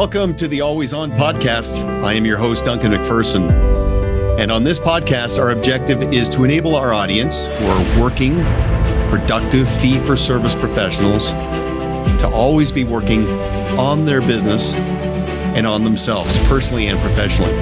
[0.00, 1.84] Welcome to the Always On podcast.
[2.02, 3.50] I am your host, Duncan McPherson.
[4.40, 8.36] And on this podcast, our objective is to enable our audience who are working,
[9.10, 13.28] productive, fee for service professionals to always be working
[13.78, 17.52] on their business and on themselves, personally and professionally.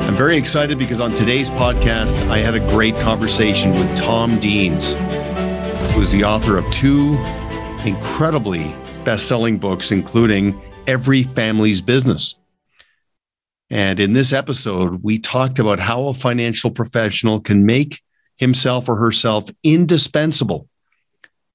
[0.00, 4.94] I'm very excited because on today's podcast, I had a great conversation with Tom Deans,
[5.94, 7.14] who is the author of two
[7.84, 8.74] incredibly
[9.04, 12.34] best selling books, including Every Family's Business.
[13.68, 18.00] And in this episode, we talked about how a financial professional can make
[18.38, 20.66] himself or herself indispensable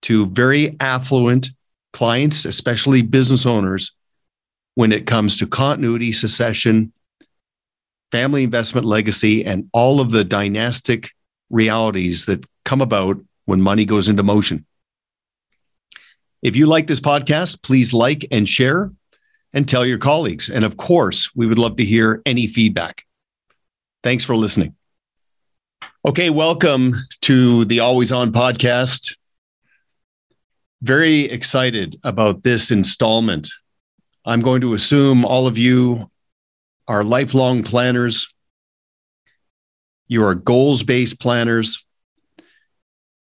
[0.03, 1.49] to very affluent
[1.93, 3.93] clients, especially business owners,
[4.75, 6.93] when it comes to continuity, succession,
[8.11, 11.09] family investment legacy, and all of the dynastic
[11.49, 14.65] realities that come about when money goes into motion.
[16.43, 18.91] If you like this podcast, please like and share
[19.53, 20.49] and tell your colleagues.
[20.49, 23.03] And of course, we would love to hear any feedback.
[24.03, 24.75] Thanks for listening.
[26.05, 29.15] Okay, welcome to the Always On podcast.
[30.81, 33.49] Very excited about this installment.
[34.25, 36.11] I'm going to assume all of you
[36.87, 38.27] are lifelong planners.
[40.07, 41.85] You are goals based planners.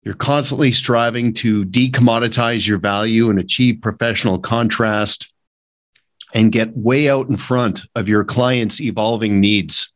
[0.03, 5.33] You're constantly striving to decommoditize your value and achieve professional contrast
[6.37, 9.91] and get way out in front of your clients' evolving needs.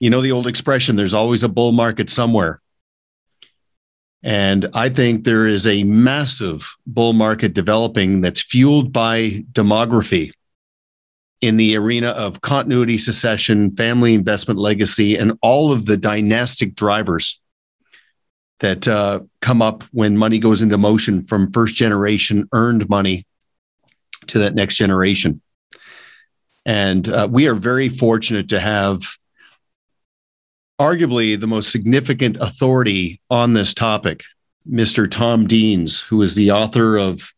[0.00, 2.62] You know the old expression there's always a bull market somewhere.
[4.22, 10.32] And I think there is a massive bull market developing that's fueled by demography
[11.42, 17.38] in the arena of continuity, succession, family investment legacy, and all of the dynastic drivers
[18.60, 23.26] that uh, come up when money goes into motion from first generation earned money
[24.28, 25.40] to that next generation.
[26.66, 29.02] And uh, we are very fortunate to have
[30.80, 34.22] arguably the most significant authority on this topic,
[34.68, 35.10] Mr.
[35.10, 37.32] Tom Deans, who is the author of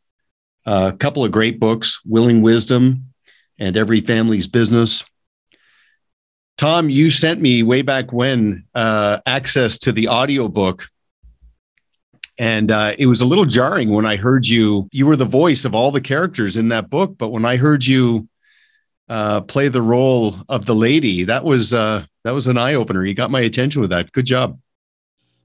[0.64, 3.12] a couple of great books, Willing Wisdom
[3.58, 5.04] and Every Family's Business.
[6.56, 10.86] Tom, you sent me way back when uh, access to the audiobook
[12.38, 14.88] and uh, it was a little jarring when I heard you.
[14.92, 17.86] You were the voice of all the characters in that book, but when I heard
[17.86, 18.28] you
[19.08, 23.04] uh, play the role of the lady, that was uh, that was an eye opener.
[23.04, 24.12] You got my attention with that.
[24.12, 24.58] Good job.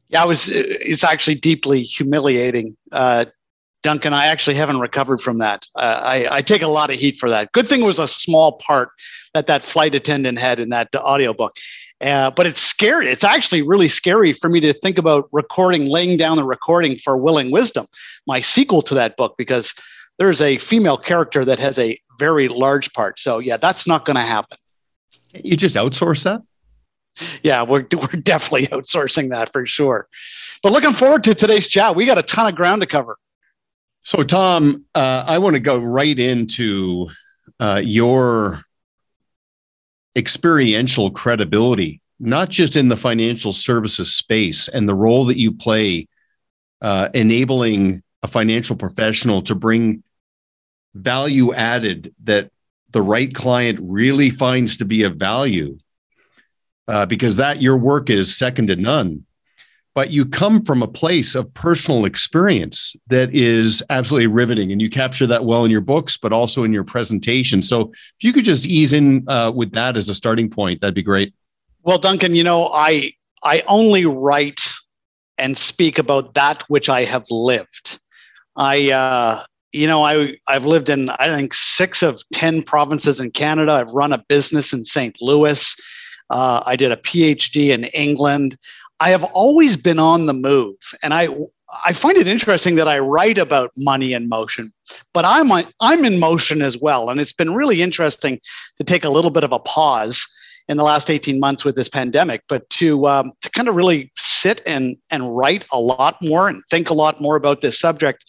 [0.10, 0.50] Yeah, it was.
[0.50, 2.76] It's actually deeply humiliating.
[2.92, 3.26] Uh,
[3.84, 5.66] Duncan, I actually haven't recovered from that.
[5.76, 7.52] Uh, I, I, take a lot of heat for that.
[7.52, 8.90] Good thing it was a small part
[9.34, 11.54] that that flight attendant had in that audiobook.
[12.02, 13.12] Uh, but it's scary.
[13.12, 17.16] It's actually really scary for me to think about recording, laying down the recording for
[17.16, 17.86] Willing Wisdom,
[18.26, 19.74] my sequel to that book, because
[20.18, 23.20] there's a female character that has a very large part.
[23.20, 24.58] So, yeah, that's not going to happen.
[25.34, 26.42] You just outsource that?
[27.44, 30.08] Yeah, we're, we're definitely outsourcing that for sure.
[30.64, 31.96] But looking forward to today's chat.
[31.96, 33.18] We got a ton of ground to cover.
[34.04, 37.10] So, Tom, uh, I want to go right into
[37.60, 38.64] uh, your
[40.16, 46.08] experiential credibility, not just in the financial services space and the role that you play
[46.82, 50.04] uh, enabling a financial professional to bring
[50.94, 52.52] value added that
[52.92, 55.78] the right client really finds to be of value
[56.88, 59.26] uh, because that your work is second to none
[59.94, 64.90] but you come from a place of personal experience that is absolutely riveting and you
[64.90, 67.62] capture that well in your books but also in your presentation.
[67.62, 70.96] So if you could just ease in uh, with that as a starting point that'd
[70.96, 71.34] be great.
[71.84, 73.12] Well duncan you know i
[73.44, 74.62] i only write
[75.38, 78.00] and speak about that which i have lived.
[78.56, 83.32] I uh, you know i i've lived in i think six of ten provinces in
[83.32, 83.74] canada.
[83.74, 85.76] I've run a business in st louis.
[86.30, 88.58] Uh, i did a phd in england
[89.02, 91.28] I have always been on the move, and I
[91.86, 94.72] I find it interesting that I write about money in motion,
[95.12, 98.40] but I'm I'm in motion as well, and it's been really interesting
[98.78, 100.28] to take a little bit of a pause
[100.68, 104.12] in the last 18 months with this pandemic, but to um, to kind of really
[104.18, 108.24] sit and and write a lot more and think a lot more about this subject,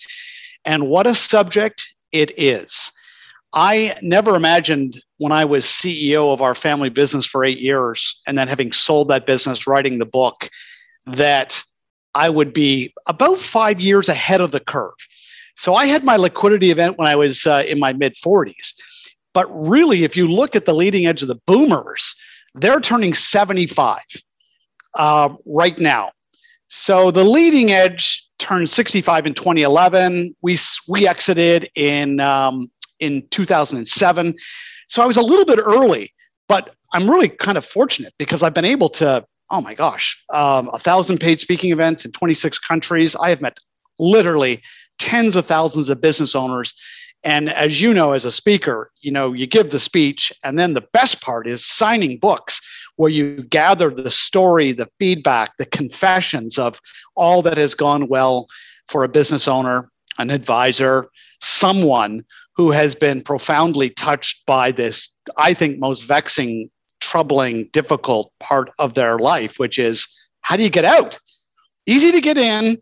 [0.65, 2.91] and what a subject it is.
[3.55, 8.37] I never imagined when I was CEO of our family business for eight years and
[8.39, 10.49] then having sold that business, writing the book,
[11.07, 11.63] that
[12.15, 14.95] I would be about five years ahead of the curve.
[15.57, 18.75] So I had my liquidity event when I was uh, in my mid 40s.
[19.35, 22.15] But really, if you look at the leading edge of the boomers,
[22.55, 24.01] they're turning 75
[24.95, 26.11] uh, right now.
[26.69, 30.35] So the leading edge turned 65 in 2011.
[30.43, 30.59] We
[30.89, 32.71] we exited in um,
[33.03, 34.35] in 2007.
[34.89, 36.15] So I was a little bit early,
[36.49, 40.71] but I'm really kind of fortunate because I've been able to, oh my gosh, um,
[40.73, 43.17] a thousand paid speaking events in 26 countries.
[43.17, 43.59] I have met
[43.99, 44.63] literally
[44.99, 46.75] tens of thousands of business owners.
[47.25, 50.75] And as you know, as a speaker, you know, you give the speech, and then
[50.75, 52.61] the best part is signing books
[52.97, 56.81] where you gather the story, the feedback, the confessions of
[57.15, 58.49] all that has gone well
[58.89, 59.89] for a business owner,
[60.19, 61.09] an advisor,
[61.41, 62.25] someone
[62.57, 66.71] who has been profoundly touched by this, I think, most vexing,
[67.01, 70.07] troubling, difficult part of their life, which is
[70.43, 71.19] how do you get out?
[71.87, 72.79] Easy to get in,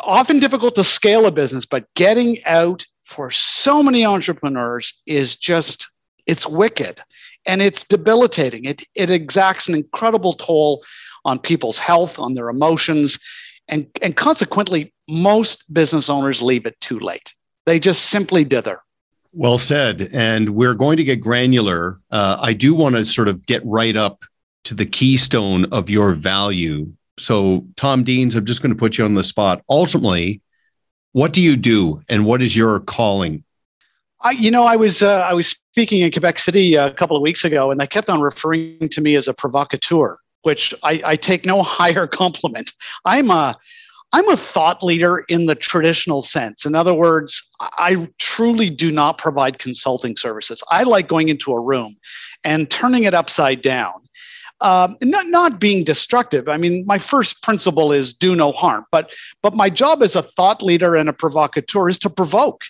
[0.00, 5.88] often difficult to scale a business, but getting out for so many entrepreneurs is just,
[6.26, 7.00] it's wicked
[7.46, 8.64] and it's debilitating.
[8.64, 10.84] It, it exacts an incredible toll
[11.24, 13.18] on people's health, on their emotions,
[13.68, 17.34] and, and consequently, most business owners leave it too late.
[17.66, 18.80] They just simply dither.
[19.32, 20.08] Well said.
[20.12, 22.00] And we're going to get granular.
[22.10, 24.24] Uh, I do want to sort of get right up
[24.64, 26.92] to the keystone of your value.
[27.18, 29.62] So, Tom Deans, I'm just going to put you on the spot.
[29.68, 30.40] Ultimately,
[31.12, 33.42] what do you do and what is your calling?
[34.20, 37.22] I, you know, I was uh, I was speaking in Quebec City a couple of
[37.22, 41.16] weeks ago, and they kept on referring to me as a provocateur, which I, I
[41.16, 42.72] take no higher compliment.
[43.04, 43.56] I'm a
[44.12, 46.64] I'm a thought leader in the traditional sense.
[46.64, 50.62] In other words, I truly do not provide consulting services.
[50.70, 51.96] I like going into a room
[52.44, 53.94] and turning it upside down.
[54.62, 56.48] Um, not not being destructive.
[56.48, 58.86] I mean, my first principle is do no harm.
[58.90, 59.12] But
[59.42, 62.62] but my job as a thought leader and a provocateur is to provoke,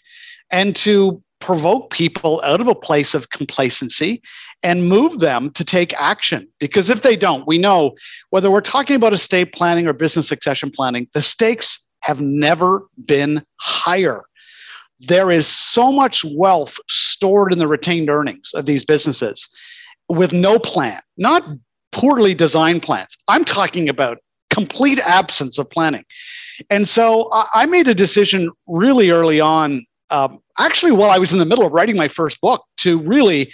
[0.50, 4.23] and to provoke people out of a place of complacency
[4.62, 6.49] and move them to take action.
[6.59, 7.94] Because if they don't, we know
[8.31, 13.43] whether we're talking about estate planning or business succession planning, the stakes have never been
[13.56, 14.23] higher.
[15.00, 19.49] There is so much wealth stored in the retained earnings of these businesses
[20.09, 21.44] with no plan, not
[21.93, 23.17] poorly designed plans.
[23.29, 24.19] I'm talking about
[24.50, 26.05] complete absence of planning.
[26.71, 31.38] And so I made a decision really early on um, actually while I was in
[31.38, 33.53] the middle of writing my first book to really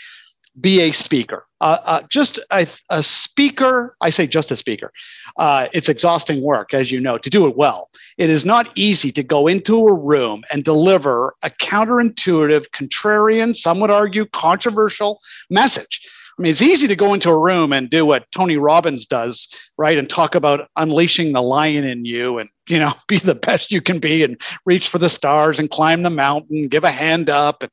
[0.61, 1.47] be a speaker.
[1.61, 4.93] Uh, uh, just a, a, speaker, I say just a speaker.
[5.39, 7.89] Uh, it's exhausting work, as you know, to do it well.
[8.19, 13.81] It is not easy to go into a room and deliver a counterintuitive, contrarian, some
[13.81, 16.03] would argue controversial message.
[16.43, 19.47] I mean, it's easy to go into a room and do what Tony Robbins does,
[19.79, 19.97] right?
[19.97, 23.81] And talk about unleashing the lion in you and, you know, be the best you
[23.81, 27.63] can be and reach for the stars and climb the mountain, give a hand up.
[27.63, 27.71] And,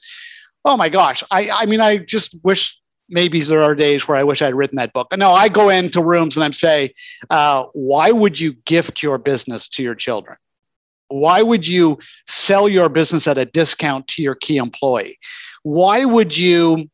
[0.65, 1.23] oh my gosh.
[1.31, 2.77] I, I mean, I just wish
[3.09, 5.07] maybe there are days where I wish I'd written that book.
[5.17, 6.93] No, I go into rooms and I'm say,
[7.31, 10.37] uh, why would you gift your business to your children?
[11.07, 15.17] Why would you sell your business at a discount to your key employee?
[15.63, 16.87] Why would you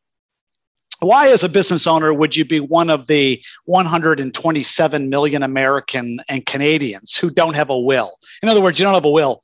[1.00, 6.44] why, as a business owner, would you be one of the 127 million American and
[6.46, 8.18] Canadians who don't have a will?
[8.42, 9.42] In other words, you don't have a will.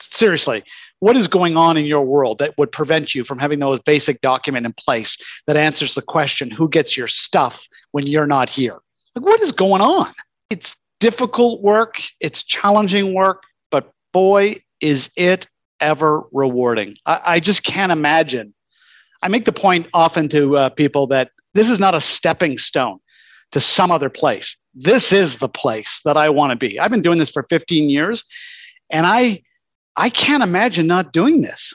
[0.00, 0.62] Seriously,
[1.00, 4.20] what is going on in your world that would prevent you from having those basic
[4.20, 5.16] document in place
[5.46, 8.78] that answers the question who gets your stuff when you're not here?
[9.14, 10.12] Like, what is going on?
[10.50, 15.46] It's difficult work, it's challenging work, but boy, is it
[15.80, 16.96] ever rewarding.
[17.06, 18.54] I, I just can't imagine
[19.26, 23.00] I make the point often to uh, people that this is not a stepping stone
[23.50, 24.56] to some other place.
[24.72, 26.78] This is the place that I want to be.
[26.78, 28.22] I've been doing this for 15 years,
[28.88, 29.42] and I
[29.96, 31.74] I can't imagine not doing this.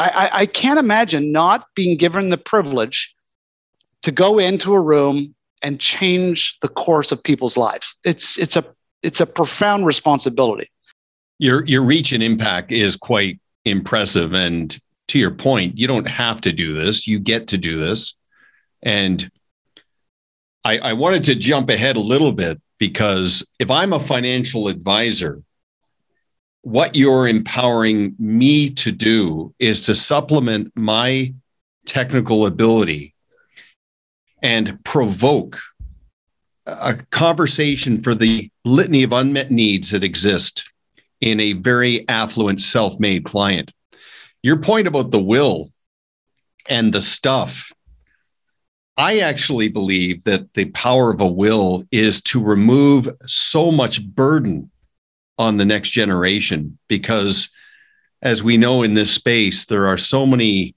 [0.00, 3.14] I, I, I can't imagine not being given the privilege
[4.02, 7.94] to go into a room and change the course of people's lives.
[8.04, 8.64] It's it's a
[9.04, 10.68] it's a profound responsibility.
[11.38, 14.76] Your your reach and impact is quite impressive and
[15.08, 17.06] to your point, you don't have to do this.
[17.06, 18.14] You get to do this.
[18.82, 19.30] And
[20.64, 25.42] I, I wanted to jump ahead a little bit because if I'm a financial advisor,
[26.62, 31.32] what you're empowering me to do is to supplement my
[31.86, 33.14] technical ability
[34.42, 35.60] and provoke
[36.66, 40.72] a conversation for the litany of unmet needs that exist
[41.20, 43.72] in a very affluent self made client
[44.42, 45.72] your point about the will
[46.68, 47.72] and the stuff
[48.96, 54.70] I actually believe that the power of a will is to remove so much burden
[55.38, 57.50] on the next generation because,
[58.22, 60.74] as we know in this space, there are so many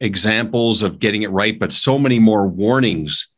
[0.00, 3.28] examples of getting it right, but so many more warnings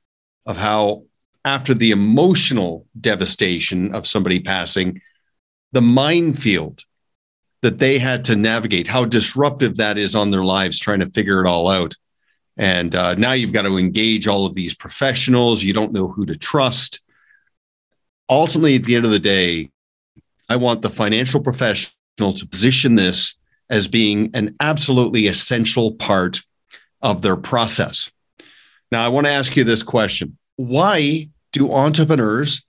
[0.46, 1.02] of how,
[1.44, 5.00] after the emotional devastation of somebody passing,
[5.72, 6.84] the minefield
[7.62, 11.44] that they had to navigate, how disruptive that is on their lives, trying to figure
[11.44, 11.96] it all out.
[12.56, 15.62] And uh, now you've got to engage all of these professionals.
[15.62, 17.00] You don't know who to trust.
[18.28, 19.70] Ultimately, at the end of the day,
[20.48, 23.36] I want the financial professional to position this
[23.70, 26.42] as being an absolutely essential part
[27.00, 28.10] of their process.
[28.90, 32.62] Now, I want to ask you this question Why do entrepreneurs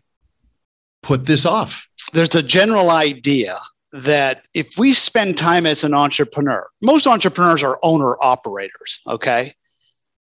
[1.01, 1.88] put this off?
[2.13, 3.59] There's a general idea
[3.93, 9.53] that if we spend time as an entrepreneur, most entrepreneurs are owner operators, okay?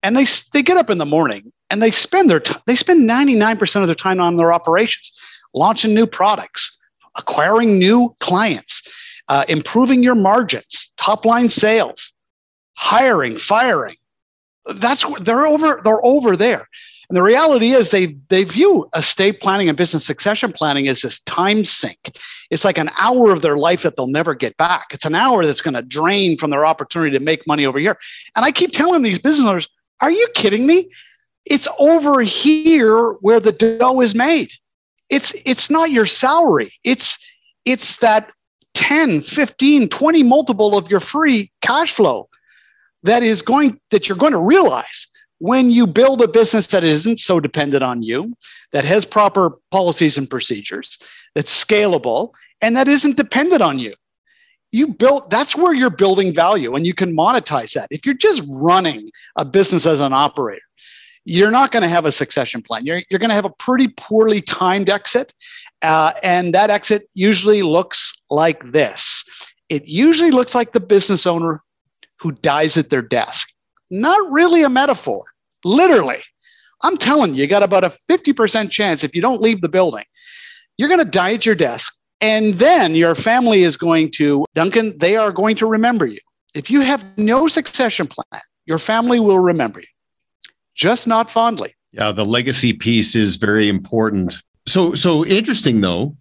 [0.03, 3.09] And they, they get up in the morning and they spend their t- they spend
[3.09, 5.12] 99% of their time on their operations,
[5.53, 6.77] launching new products,
[7.15, 8.83] acquiring new clients,
[9.29, 12.13] uh, improving your margins, top line sales,
[12.74, 13.95] hiring, firing.
[14.75, 15.81] That's they're over.
[15.83, 16.67] They're over there.
[17.09, 21.19] And the reality is they they view estate planning and business succession planning as this
[21.21, 22.17] time sink.
[22.50, 24.88] It's like an hour of their life that they'll never get back.
[24.91, 27.97] It's an hour that's going to drain from their opportunity to make money over here.
[28.35, 29.69] And I keep telling these business owners,
[30.01, 30.89] are you kidding me?
[31.45, 34.51] It's over here where the dough is made.
[35.09, 36.74] It's it's not your salary.
[36.83, 37.19] It's
[37.65, 38.31] it's that
[38.74, 42.29] 10, 15, 20 multiple of your free cash flow
[43.03, 45.07] that is going that you're going to realize
[45.39, 48.34] when you build a business that isn't so dependent on you,
[48.72, 50.98] that has proper policies and procedures,
[51.34, 53.94] that's scalable, and that isn't dependent on you.
[54.72, 57.88] You built that's where you're building value and you can monetize that.
[57.92, 60.62] If you're just running a business as an operator,
[61.24, 62.86] you're not going to have a succession plan.
[62.86, 65.34] You're, you're going to have a pretty poorly timed exit.
[65.82, 69.24] Uh, and that exit usually looks like this
[69.70, 71.63] it usually looks like the business owner
[72.20, 73.51] who dies at their desk.
[73.89, 75.24] Not really a metaphor,
[75.63, 76.22] literally.
[76.84, 80.06] I'm telling you, you got about a 50% chance if you don't leave the building,
[80.77, 81.94] you're going to die at your desk.
[82.22, 86.20] And then your family is going to, Duncan, they are going to remember you.
[86.54, 89.88] If you have no succession plan, your family will remember you
[90.75, 91.74] just not fondly.
[91.92, 94.36] Yeah, the legacy piece is very important.
[94.68, 96.18] So so interesting though.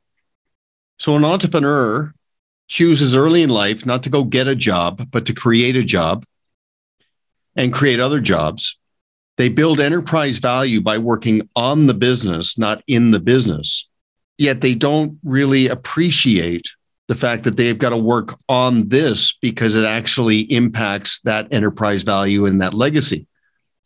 [0.98, 2.14] So an entrepreneur
[2.68, 6.24] chooses early in life not to go get a job, but to create a job
[7.56, 8.78] and create other jobs.
[9.36, 13.88] They build enterprise value by working on the business, not in the business.
[14.38, 16.68] Yet they don't really appreciate
[17.08, 22.02] the fact that they've got to work on this because it actually impacts that enterprise
[22.02, 23.26] value and that legacy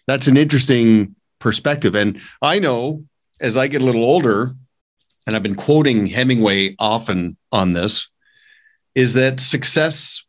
[0.09, 1.95] that's an interesting perspective.
[1.95, 3.05] And I know
[3.41, 4.57] as I get a little older,
[5.27, 8.09] and I've been quoting Hemingway often on this,
[8.95, 10.25] is that success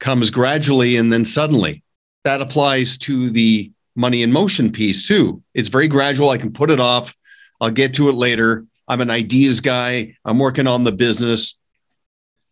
[0.00, 1.84] comes gradually and then suddenly.
[2.26, 5.44] That applies to the money in motion piece too.
[5.54, 6.30] It's very gradual.
[6.30, 7.14] I can put it off.
[7.60, 8.66] I'll get to it later.
[8.88, 10.16] I'm an ideas guy.
[10.24, 11.56] I'm working on the business.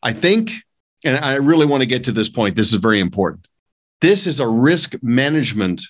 [0.00, 0.52] I think,
[1.04, 2.54] and I really want to get to this point.
[2.54, 3.48] This is very important.
[4.00, 5.82] This is a risk management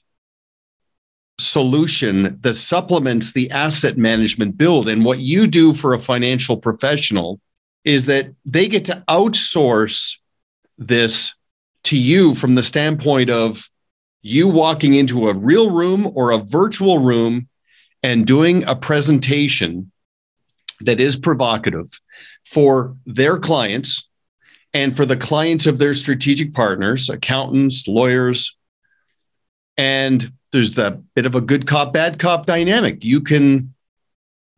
[1.38, 4.88] solution that supplements the asset management build.
[4.88, 7.38] And what you do for a financial professional
[7.85, 10.17] is that they get to outsource
[10.79, 11.35] this
[11.83, 13.69] to you from the standpoint of
[14.25, 17.47] you walking into a real room or a virtual room
[18.02, 19.93] and doing a presentation
[20.81, 22.00] that is provocative
[22.47, 24.09] for their clients
[24.73, 28.57] and for the clients of their strategic partners, accountants, lawyers.
[29.76, 33.04] And there's that bit of a good cop, bad cop dynamic.
[33.04, 33.75] You can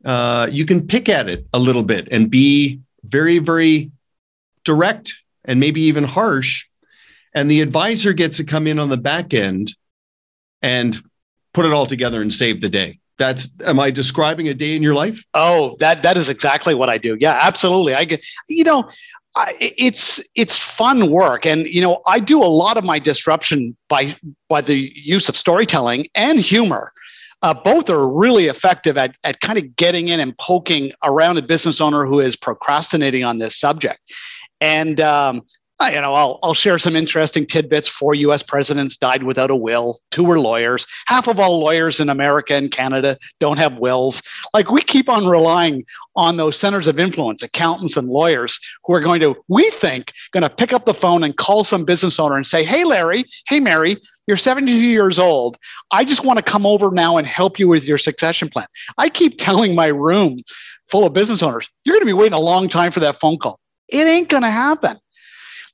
[0.04, 3.90] uh, you can pick at it a little bit and be very, very
[4.64, 6.66] direct and maybe even harsh.
[7.36, 9.74] And the advisor gets to come in on the back end
[10.62, 11.00] and
[11.52, 12.98] put it all together and save the day.
[13.18, 15.22] That's am I describing a day in your life?
[15.34, 17.16] Oh, that that is exactly what I do.
[17.20, 17.94] Yeah, absolutely.
[17.94, 18.90] I get you know,
[19.60, 24.16] it's it's fun work and you know i do a lot of my disruption by
[24.48, 26.90] by the use of storytelling and humor
[27.42, 31.42] uh, both are really effective at, at kind of getting in and poking around a
[31.42, 34.00] business owner who is procrastinating on this subject
[34.62, 35.42] and um,
[35.84, 37.88] you know, I'll, I'll share some interesting tidbits.
[37.88, 40.00] Four US presidents died without a will.
[40.10, 40.86] Two were lawyers.
[41.06, 44.22] Half of all lawyers in America and Canada don't have wills.
[44.54, 45.84] Like we keep on relying
[46.16, 50.42] on those centers of influence, accountants and lawyers who are going to, we think, going
[50.42, 53.60] to pick up the phone and call some business owner and say, Hey, Larry, hey,
[53.60, 55.58] Mary, you're 72 years old.
[55.90, 58.66] I just want to come over now and help you with your succession plan.
[58.96, 60.42] I keep telling my room
[60.88, 63.36] full of business owners, you're going to be waiting a long time for that phone
[63.36, 63.60] call.
[63.88, 64.98] It ain't going to happen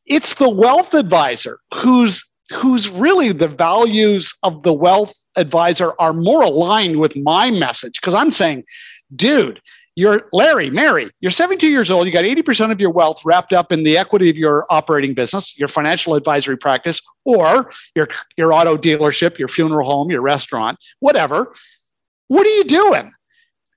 [0.06, 6.42] it's the wealth advisor who's who's really the values of the wealth advisor are more
[6.42, 8.64] aligned with my message because I'm saying,
[9.14, 9.60] dude,
[9.94, 12.06] you're Larry, Mary, you're 72 years old.
[12.06, 15.56] You got 80% of your wealth wrapped up in the equity of your operating business,
[15.58, 21.54] your financial advisory practice, or your, your auto dealership, your funeral home, your restaurant, whatever.
[22.28, 23.12] What are you doing?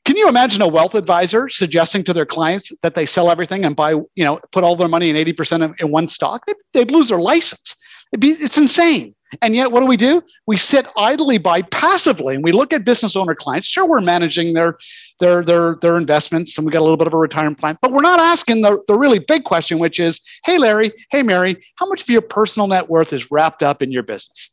[0.06, 3.76] Can you imagine a wealth advisor suggesting to their clients that they sell everything and
[3.76, 6.46] buy, you know, put all their money in 80% in one stock?
[6.46, 7.76] They, they'd lose their license.
[8.20, 9.16] Be, it's insane.
[9.42, 10.22] And yet, what do we do?
[10.46, 13.68] We sit idly by passively and we look at business owner clients.
[13.68, 14.78] Sure, we're managing their,
[15.20, 17.92] their, their, their investments and we got a little bit of a retirement plan, but
[17.92, 21.88] we're not asking the, the really big question, which is hey, Larry, hey, Mary, how
[21.88, 24.52] much of your personal net worth is wrapped up in your business?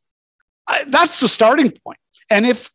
[0.67, 1.99] I, that's the starting point.
[2.31, 2.71] And if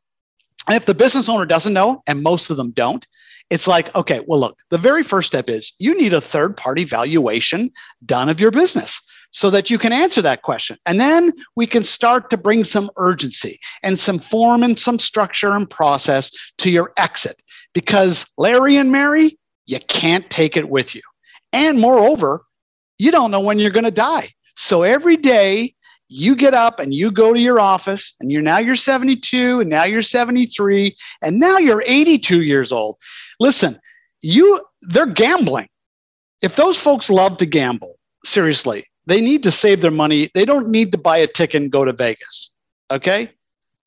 [0.68, 3.06] and if the business owner doesn't know, and most of them don't,
[3.50, 6.84] it's like, okay, well, look, the very first step is you need a third party
[6.84, 7.72] valuation
[8.06, 10.78] done of your business so that you can answer that question.
[10.86, 15.52] And then we can start to bring some urgency and some form and some structure
[15.52, 17.42] and process to your exit
[17.74, 21.02] because Larry and Mary, you can't take it with you.
[21.54, 22.42] And moreover,
[22.98, 24.30] you don't know when you're going to die.
[24.56, 25.76] So every day
[26.10, 29.70] you get up and you go to your office and you're now you're 72 and
[29.70, 32.98] now you're 73 and now you're 82 years old.
[33.40, 33.80] Listen
[34.22, 35.70] you they're gambling.
[36.42, 40.30] If those folks love to gamble seriously they need to save their money.
[40.34, 42.52] They don't need to buy a ticket and go to vegas
[42.92, 43.32] okay?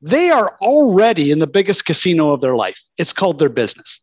[0.02, 2.80] They are already in the biggest casino of their life.
[2.96, 4.00] It's called their business.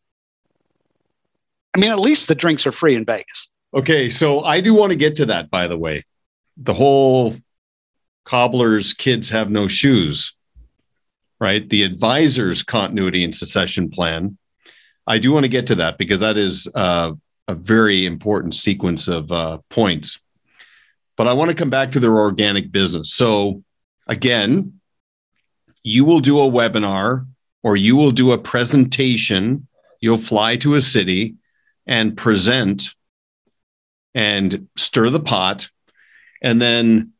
[1.75, 3.49] I mean at least the drinks are free in vegas.
[3.73, 6.05] Okay so i do want to get to that by the way.
[6.57, 7.35] The whole
[8.27, 10.35] cobbler's kids have no shoes,
[11.39, 11.67] right?
[11.69, 14.37] The advisor's continuity and succession plan.
[15.07, 17.13] I do want to get to that because that is uh,
[17.47, 20.19] a very important sequence of uh, points.
[21.15, 23.13] But I want to come back to their organic business.
[23.13, 23.63] So,
[24.07, 24.81] again,
[25.81, 27.25] you will do a webinar
[27.63, 29.67] or you will do a presentation.
[30.01, 31.35] You'll fly to a city
[31.87, 32.93] and present
[34.13, 35.69] and stir the pot.
[36.41, 37.13] And then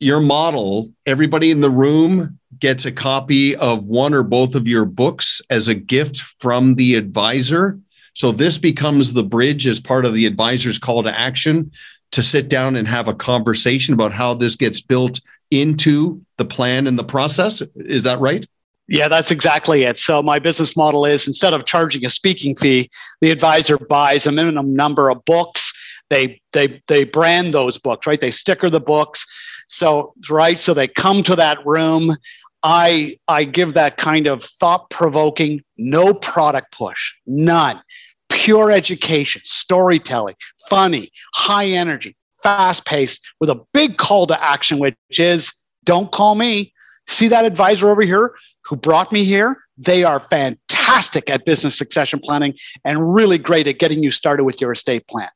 [0.00, 4.84] your model, everybody in the room gets a copy of one or both of your
[4.84, 7.78] books as a gift from the advisor.
[8.14, 11.72] So this becomes the bridge as part of the advisor's call to action
[12.12, 16.86] to sit down and have a conversation about how this gets built into the plan
[16.86, 17.62] and the process.
[17.76, 18.46] Is that right?
[18.86, 19.98] Yeah, that's exactly it.
[19.98, 24.32] So my business model is instead of charging a speaking fee, the advisor buys a
[24.32, 25.72] minimum number of books.
[26.10, 28.20] They they they brand those books, right?
[28.20, 29.24] They sticker the books.
[29.68, 32.16] So, right, so they come to that room.
[32.62, 37.80] I I give that kind of thought provoking, no product push, none.
[38.30, 40.34] Pure education, storytelling,
[40.68, 45.52] funny, high energy, fast paced, with a big call to action, which is
[45.84, 46.72] don't call me.
[47.06, 49.56] See that advisor over here who brought me here?
[49.76, 54.60] They are fantastic at business succession planning and really great at getting you started with
[54.60, 55.28] your estate plan.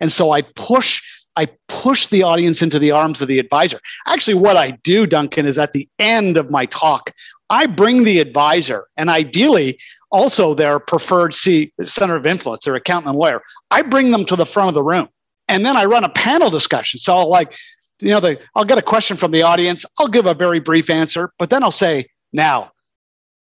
[0.00, 1.02] And so I push
[1.36, 3.80] I push the audience into the arms of the advisor.
[4.06, 7.12] Actually, what I do, Duncan, is at the end of my talk,
[7.50, 9.78] I bring the advisor and ideally
[10.10, 13.42] also their preferred C, center of influence, their accountant and lawyer.
[13.70, 15.08] I bring them to the front of the room
[15.48, 17.00] and then I run a panel discussion.
[17.00, 17.54] So I'll like,
[18.00, 19.84] you know, the, I'll get a question from the audience.
[19.98, 22.72] I'll give a very brief answer, but then I'll say, now,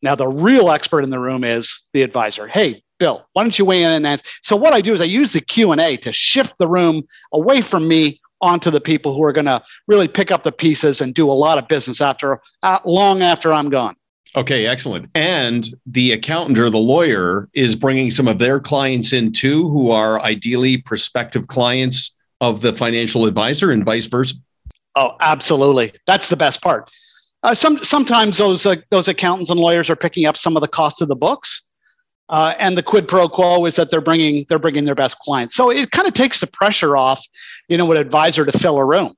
[0.03, 2.47] now the real expert in the room is the advisor.
[2.47, 4.25] Hey, Bill, why don't you weigh in and answer?
[4.43, 7.03] So what I do is I use the Q and A to shift the room
[7.33, 11.01] away from me onto the people who are going to really pick up the pieces
[11.01, 13.97] and do a lot of business after uh, long after I'm gone.
[14.35, 15.09] Okay, excellent.
[15.15, 19.91] And the accountant or the lawyer is bringing some of their clients in too, who
[19.91, 24.35] are ideally prospective clients of the financial advisor, and vice versa.
[24.95, 25.93] Oh, absolutely.
[26.07, 26.91] That's the best part.
[27.43, 30.69] Uh, some sometimes those uh, those accountants and lawyers are picking up some of the
[30.69, 31.63] cost of the books.
[32.29, 35.55] Uh, and the quid pro quo is that they're bringing they're bringing their best clients.
[35.55, 37.25] So it kind of takes the pressure off,
[37.69, 39.15] you know, an advisor to fill a room.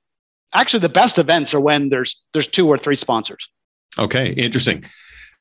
[0.53, 3.49] Actually, the best events are when there's there's two or three sponsors.
[3.99, 4.85] Okay, interesting.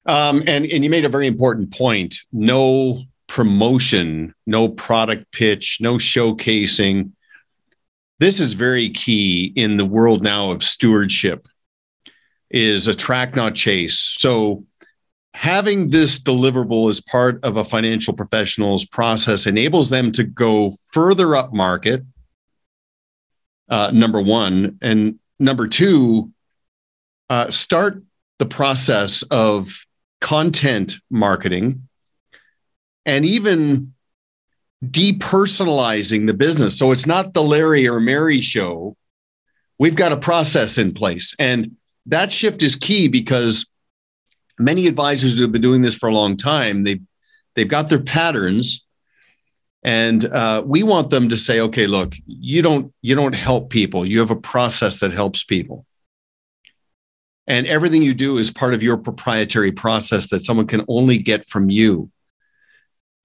[0.06, 2.18] Um, and and you made a very important point.
[2.32, 7.12] No promotion, no product pitch, no showcasing.
[8.20, 11.48] This is very key in the world now of stewardship.
[12.50, 14.00] Is attract not chase.
[14.00, 14.64] So
[15.38, 21.36] having this deliverable as part of a financial professional's process enables them to go further
[21.36, 22.02] up market
[23.70, 24.80] uh, number one.
[24.82, 26.32] And number two
[27.30, 28.02] uh, start
[28.40, 29.86] the process of
[30.22, 31.88] content marketing
[33.06, 33.94] and even
[34.84, 36.80] depersonalizing the business.
[36.80, 38.98] So it's not the larry or mary show.
[39.78, 41.36] We've got a process in place.
[41.38, 41.76] And
[42.08, 43.68] that shift is key because
[44.60, 47.02] many advisors who have been doing this for a long time, they've
[47.56, 48.86] they've got their patterns,
[49.88, 54.06] And uh, we want them to say, okay, look, you don't you don't help people.
[54.06, 55.86] You have a process that helps people.
[57.48, 61.48] And everything you do is part of your proprietary process that someone can only get
[61.48, 62.12] from you.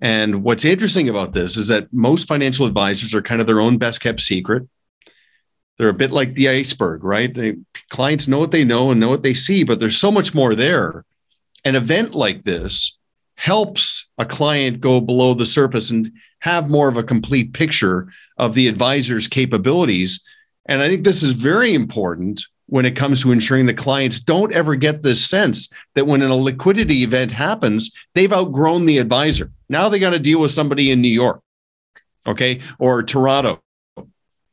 [0.01, 3.79] And what's interesting about this is that most financial advisors are kind of their own
[3.79, 4.69] best kept secret.
[5.79, 7.35] They're a bit like the iceberg, right?
[7.35, 10.33] The clients know what they know and know what they see, but there's so much
[10.33, 11.05] more there.
[11.65, 12.97] An event like this
[13.37, 18.55] helps a client go below the surface and have more of a complete picture of
[18.55, 20.21] the advisor's capabilities.
[20.67, 24.53] And I think this is very important when it comes to ensuring the clients don't
[24.53, 29.51] ever get this sense that when a liquidity event happens, they've outgrown the advisor.
[29.69, 31.43] Now they got to deal with somebody in New York,
[32.27, 33.61] okay, or Toronto.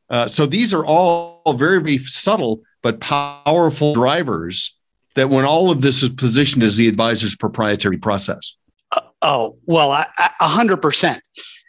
[0.08, 4.76] Uh, so these are all very, very subtle but powerful drivers
[5.14, 8.54] that when all of this is positioned as the advisor's proprietary process.
[8.92, 11.22] Uh, oh well, a hundred percent.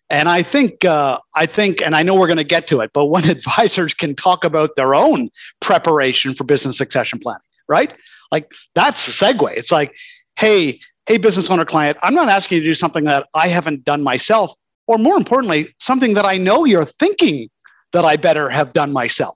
[0.10, 2.92] And I think, uh, I think, and I know we're going to get to it,
[2.94, 5.30] but when advisors can talk about their own
[5.62, 7.94] preparation for business succession planning, right?
[8.30, 9.56] Like that's the segue.
[9.56, 9.96] It's like,
[10.38, 13.86] hey, hey, business owner client, I'm not asking you to do something that I haven't
[13.86, 14.54] done myself,
[14.86, 17.50] or more importantly, something that I know you're thinking
[17.94, 19.36] that I better have done myself.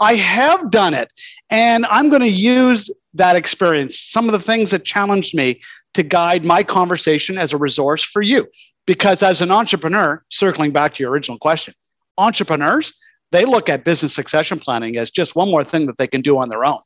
[0.00, 1.10] I have done it.
[1.50, 5.60] And I'm going to use that experience, some of the things that challenged me
[5.94, 8.46] to guide my conversation as a resource for you.
[8.86, 11.74] Because as an entrepreneur, circling back to your original question,
[12.18, 12.92] entrepreneurs,
[13.30, 16.38] they look at business succession planning as just one more thing that they can do
[16.38, 16.80] on their own.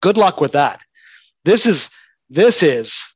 [0.00, 0.80] Good luck with that.
[1.44, 1.90] This is
[2.28, 3.14] this is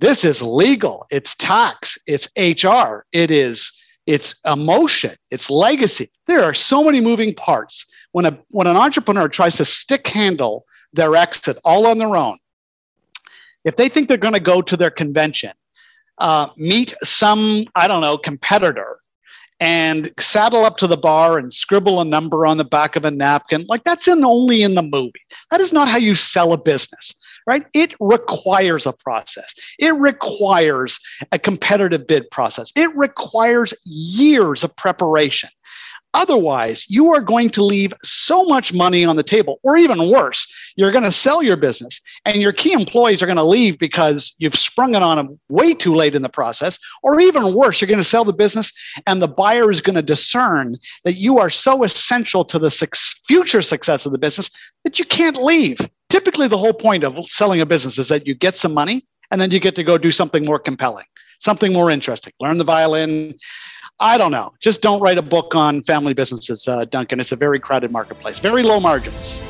[0.00, 1.06] this is legal.
[1.10, 3.72] It's tax, it's HR, it is
[4.06, 6.10] it's emotion, it's legacy.
[6.26, 7.86] There are so many moving parts.
[8.12, 12.38] When a when an entrepreneur tries to stick handle their exit all on their own,
[13.64, 15.52] if they think they're going to go to their convention
[16.20, 18.98] uh, meet some, I don't know, competitor
[19.58, 23.10] and saddle up to the bar and scribble a number on the back of a
[23.10, 23.66] napkin.
[23.68, 25.20] Like that's in only in the movie.
[25.50, 27.14] That is not how you sell a business,
[27.46, 27.66] right?
[27.74, 29.54] It requires a process.
[29.78, 30.98] It requires
[31.32, 32.72] a competitive bid process.
[32.74, 35.50] It requires years of preparation.
[36.14, 40.44] Otherwise, you are going to leave so much money on the table, or even worse,
[40.74, 44.34] you're going to sell your business and your key employees are going to leave because
[44.38, 46.78] you've sprung it on them way too late in the process.
[47.04, 48.72] Or even worse, you're going to sell the business
[49.06, 52.70] and the buyer is going to discern that you are so essential to the
[53.28, 54.50] future success of the business
[54.82, 55.78] that you can't leave.
[56.08, 59.40] Typically, the whole point of selling a business is that you get some money and
[59.40, 61.06] then you get to go do something more compelling,
[61.38, 63.34] something more interesting, learn the violin
[64.00, 64.54] I don't know.
[64.60, 67.20] Just don't write a book on family businesses, uh, Duncan.
[67.20, 69.40] It's a very crowded marketplace, very low margins.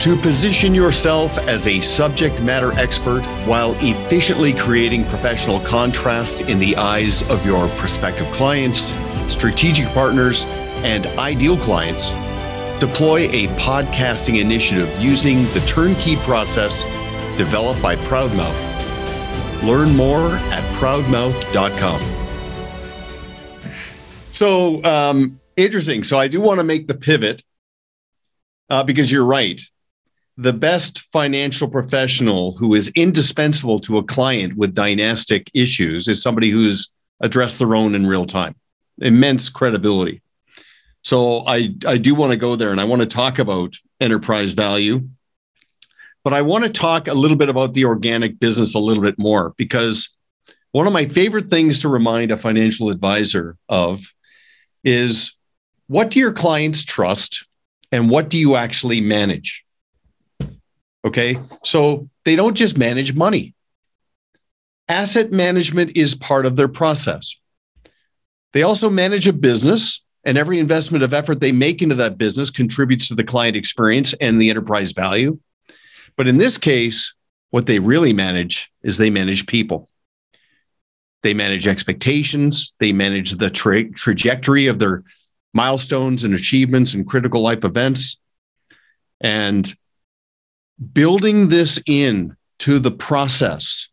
[0.00, 6.76] To position yourself as a subject matter expert while efficiently creating professional contrast in the
[6.76, 8.92] eyes of your prospective clients,
[9.26, 10.44] strategic partners,
[10.84, 12.10] and ideal clients,
[12.78, 16.84] deploy a podcasting initiative using the turnkey process
[17.38, 18.54] developed by Proudmouth.
[19.62, 22.15] Learn more at proudmouth.com.
[24.36, 26.04] So um, interesting.
[26.04, 27.42] So I do want to make the pivot
[28.68, 29.58] uh, because you're right.
[30.36, 36.50] The best financial professional who is indispensable to a client with dynastic issues is somebody
[36.50, 38.54] who's addressed their own in real time.
[38.98, 40.20] Immense credibility.
[41.02, 44.52] So I, I do want to go there and I want to talk about enterprise
[44.52, 45.08] value.
[46.24, 49.18] But I want to talk a little bit about the organic business a little bit
[49.18, 50.10] more because
[50.72, 54.12] one of my favorite things to remind a financial advisor of
[54.84, 55.34] is
[55.88, 57.46] what do your clients trust
[57.92, 59.64] and what do you actually manage?
[61.04, 61.38] Okay.
[61.64, 63.54] So they don't just manage money.
[64.88, 67.34] Asset management is part of their process.
[68.52, 72.50] They also manage a business, and every investment of effort they make into that business
[72.50, 75.38] contributes to the client experience and the enterprise value.
[76.16, 77.14] But in this case,
[77.50, 79.88] what they really manage is they manage people.
[81.26, 82.72] They manage expectations.
[82.78, 85.02] They manage the tra- trajectory of their
[85.52, 88.20] milestones and achievements and critical life events.
[89.20, 89.74] And
[90.92, 93.88] building this in to the process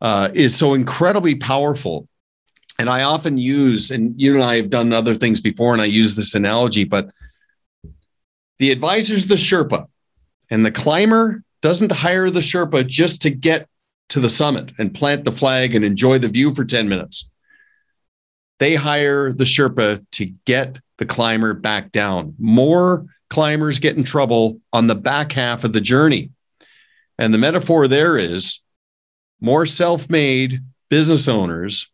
[0.00, 2.08] uh, is so incredibly powerful.
[2.80, 5.84] And I often use, and you and I have done other things before, and I
[5.84, 7.12] use this analogy, but
[8.58, 9.86] the advisor's the Sherpa,
[10.50, 13.68] and the climber doesn't hire the Sherpa just to get
[14.08, 17.30] to the summit and plant the flag and enjoy the view for 10 minutes.
[18.58, 22.34] They hire the Sherpa to get the climber back down.
[22.38, 26.30] More climbers get in trouble on the back half of the journey.
[27.18, 28.60] And the metaphor there is
[29.40, 30.60] more self made
[30.90, 31.90] business owners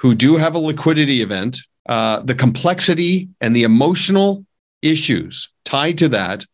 [0.00, 4.44] who do have a liquidity event, uh, the complexity and the emotional
[4.82, 6.44] issues tied to that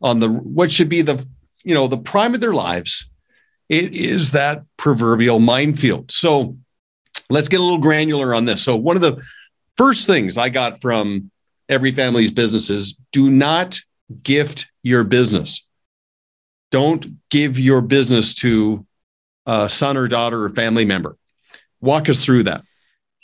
[0.00, 1.24] on the what should be the
[1.64, 3.10] you know the prime of their lives
[3.68, 6.10] it is that proverbial minefield.
[6.10, 6.56] So
[7.30, 8.62] let's get a little granular on this.
[8.62, 9.22] So one of the
[9.76, 11.30] first things i got from
[11.68, 13.80] every family's businesses do not
[14.22, 15.64] gift your business.
[16.70, 18.86] Don't give your business to
[19.46, 21.16] a son or daughter or family member.
[21.80, 22.62] Walk us through that.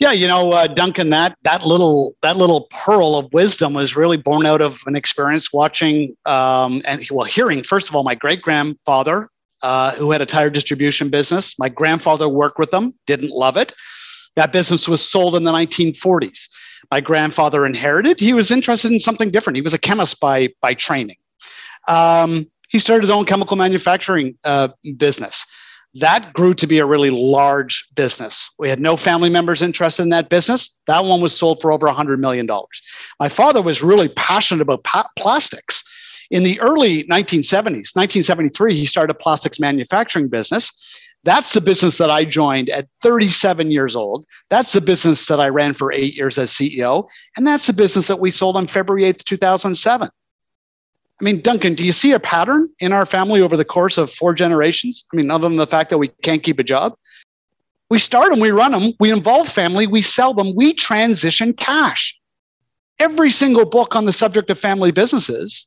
[0.01, 4.17] Yeah, you know, uh, Duncan, that that little that little pearl of wisdom was really
[4.17, 8.43] born out of an experience watching um, and well, hearing first of all my great
[8.43, 9.29] grandfather
[9.65, 11.59] uh, who had a tire distribution business.
[11.59, 13.75] My grandfather worked with them, didn't love it.
[14.37, 16.49] That business was sold in the 1940s.
[16.91, 18.21] My grandfather inherited.
[18.21, 19.57] He was interested in something different.
[19.57, 21.17] He was a chemist by by training.
[21.89, 25.47] Um, he started his own chemical manufacturing uh, business
[25.95, 28.51] that grew to be a really large business.
[28.59, 30.77] We had no family members interested in that business.
[30.89, 32.49] That one was sold for over $100 million.
[33.21, 35.85] My father was really passionate about pa- plastics.
[36.31, 40.73] In the early 1970s, 1973, he started a plastics manufacturing business.
[41.25, 44.27] That's the business that I joined at 37 years old.
[44.51, 47.09] That's the business that I ran for eight years as CEO.
[47.37, 50.09] And that's the business that we sold on February 8th, 2007.
[51.21, 54.13] I mean, Duncan, do you see a pattern in our family over the course of
[54.13, 55.05] four generations?
[55.13, 56.95] I mean, other than the fact that we can't keep a job,
[57.89, 62.19] we start them, we run them, we involve family, we sell them, we transition cash.
[62.99, 65.67] Every single book on the subject of family businesses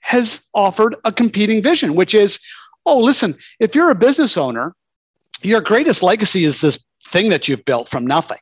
[0.00, 2.38] has offered a competing vision, which is
[2.86, 4.74] oh, listen, if you're a business owner,
[5.42, 8.38] your greatest legacy is this thing that you've built from nothing.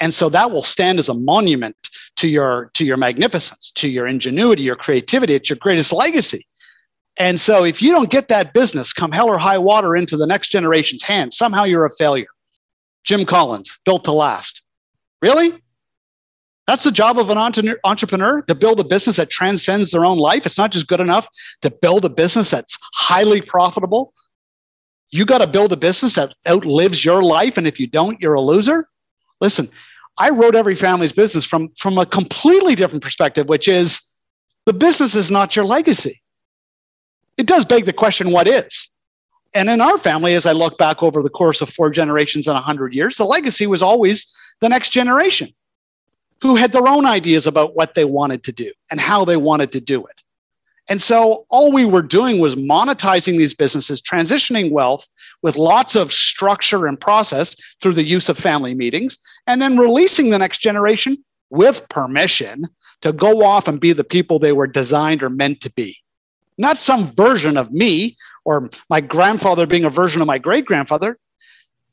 [0.00, 1.76] And so that will stand as a monument
[2.16, 5.34] to your to your magnificence to your ingenuity your creativity.
[5.34, 6.46] It's your greatest legacy.
[7.16, 10.26] And so if you don't get that business come hell or high water into the
[10.26, 12.26] next generation's hands somehow you're a failure.
[13.04, 14.62] Jim collins built to last.
[15.22, 15.62] Really
[16.66, 17.38] that's the job of an
[17.84, 21.28] entrepreneur to build a business that transcends their own life it's not just good enough
[21.62, 24.12] to build a business that's highly profitable
[25.10, 28.34] you got to build a business that outlives your life and if you don't you're
[28.34, 28.88] a loser
[29.40, 29.68] Listen,
[30.16, 34.00] I wrote every family's business from, from a completely different perspective, which is
[34.64, 36.22] the business is not your legacy.
[37.36, 38.88] It does beg the question, what is?
[39.54, 42.54] And in our family, as I look back over the course of four generations and
[42.54, 44.26] 100 years, the legacy was always
[44.60, 45.52] the next generation
[46.42, 49.72] who had their own ideas about what they wanted to do and how they wanted
[49.72, 50.22] to do it.
[50.88, 55.08] And so all we were doing was monetizing these businesses, transitioning wealth
[55.40, 59.16] with lots of structure and process through the use of family meetings,
[59.46, 61.16] and then releasing the next generation
[61.48, 62.64] with permission
[63.00, 65.96] to go off and be the people they were designed or meant to be.
[66.58, 71.18] Not some version of me or my grandfather being a version of my great grandfather.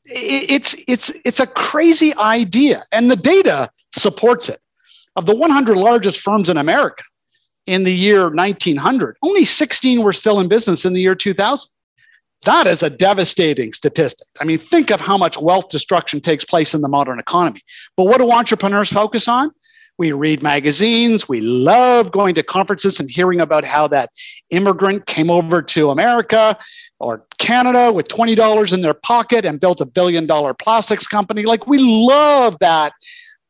[0.04, 4.60] It's, it's, it's a crazy idea, and the data supports it.
[5.16, 7.04] Of the 100 largest firms in America,
[7.66, 9.16] in the year 1900.
[9.22, 11.70] Only 16 were still in business in the year 2000.
[12.44, 14.26] That is a devastating statistic.
[14.40, 17.60] I mean, think of how much wealth destruction takes place in the modern economy.
[17.96, 19.52] But what do entrepreneurs focus on?
[19.98, 21.28] We read magazines.
[21.28, 24.10] We love going to conferences and hearing about how that
[24.50, 26.58] immigrant came over to America
[26.98, 31.44] or Canada with $20 in their pocket and built a billion dollar plastics company.
[31.44, 32.92] Like, we love that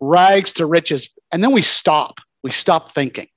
[0.02, 1.08] rags to riches.
[1.30, 2.18] And then we stop.
[2.42, 3.28] We stop thinking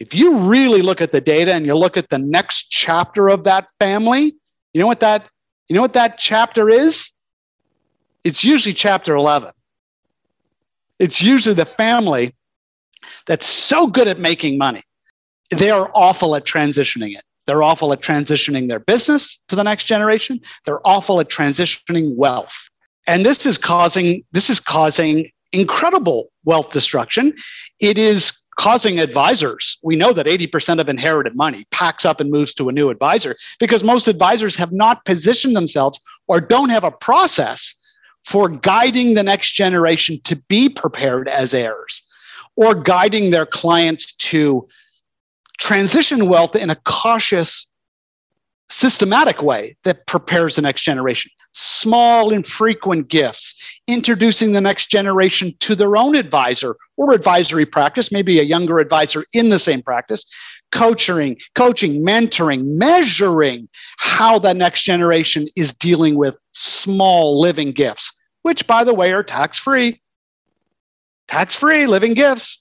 [0.00, 3.44] if you really look at the data and you look at the next chapter of
[3.44, 4.34] that family,
[4.72, 5.28] you know what that
[5.68, 7.12] you know what that chapter is?
[8.24, 9.52] It's usually chapter 11.
[10.98, 12.34] It's usually the family
[13.26, 14.82] that's so good at making money.
[15.50, 17.22] They are awful at transitioning it.
[17.46, 20.40] They're awful at transitioning their business to the next generation.
[20.64, 22.54] They're awful at transitioning wealth.
[23.06, 27.34] And this is causing this is causing incredible wealth destruction.
[27.80, 29.78] It is causing advisors.
[29.82, 33.36] We know that 80% of inherited money packs up and moves to a new advisor
[33.58, 37.74] because most advisors have not positioned themselves or don't have a process
[38.24, 42.02] for guiding the next generation to be prepared as heirs
[42.56, 44.68] or guiding their clients to
[45.58, 47.69] transition wealth in a cautious
[48.70, 51.30] systematic way that prepares the next generation.
[51.52, 53.54] Small, infrequent gifts,
[53.86, 59.24] introducing the next generation to their own advisor or advisory practice, maybe a younger advisor
[59.32, 60.24] in the same practice,
[60.70, 68.66] coaching, coaching, mentoring, measuring how the next generation is dealing with small living gifts, which,
[68.66, 70.00] by the way, are tax free.
[71.26, 72.60] Tax free living gifts.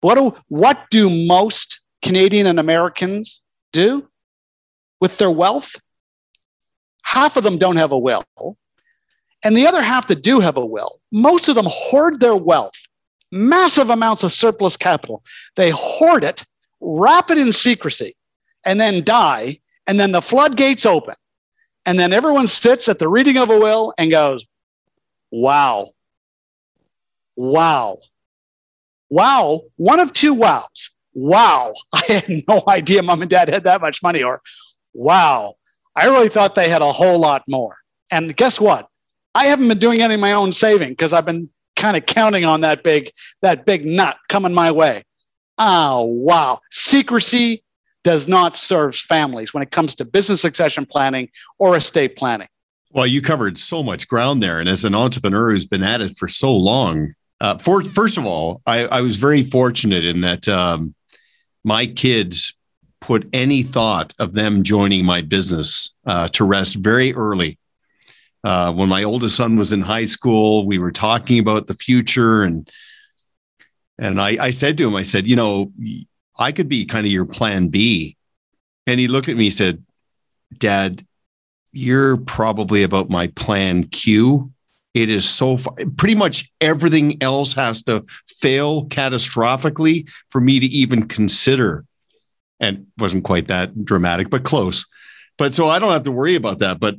[0.00, 4.08] What do, what do most Canadian and Americans do?
[5.02, 5.74] With their wealth.
[7.02, 8.24] Half of them don't have a will.
[9.42, 12.80] And the other half that do have a will, most of them hoard their wealth,
[13.32, 15.24] massive amounts of surplus capital.
[15.56, 16.46] They hoard it,
[16.80, 18.14] wrap it in secrecy,
[18.64, 19.58] and then die.
[19.88, 21.16] And then the floodgates open.
[21.84, 24.46] And then everyone sits at the reading of a will and goes,
[25.32, 25.94] wow,
[27.34, 27.98] wow,
[29.10, 30.90] wow, one of two wows.
[31.12, 34.22] Wow, I had no idea mom and dad had that much money.
[34.22, 34.40] Or
[34.94, 35.54] wow,
[35.94, 37.76] I really thought they had a whole lot more.
[38.10, 38.88] And guess what?
[39.34, 42.44] I haven't been doing any of my own saving because I've been kind of counting
[42.44, 45.04] on that big that big nut coming my way.
[45.58, 47.64] Oh wow, secrecy
[48.04, 51.28] does not serve families when it comes to business succession planning
[51.58, 52.48] or estate planning.
[52.90, 56.18] Well, you covered so much ground there, and as an entrepreneur who's been at it
[56.18, 60.46] for so long, uh, for, first of all, I, I, was very fortunate in that
[60.46, 60.94] um,
[61.64, 62.54] my kids
[63.02, 67.58] put any thought of them joining my business uh, to rest very early.
[68.44, 72.42] Uh, when my oldest son was in high school, we were talking about the future,
[72.42, 72.70] and
[73.98, 75.70] and I, I said to him, I said, you know,
[76.38, 78.16] I could be kind of your plan B.
[78.86, 79.84] And he looked at me and said,
[80.58, 81.06] Dad,
[81.72, 84.50] you're probably about my plan Q.
[84.94, 90.66] It is so far, pretty much everything else has to fail catastrophically for me to
[90.66, 91.84] even consider.
[92.62, 94.86] And wasn't quite that dramatic, but close.
[95.36, 96.80] But so I don't have to worry about that.
[96.80, 96.94] But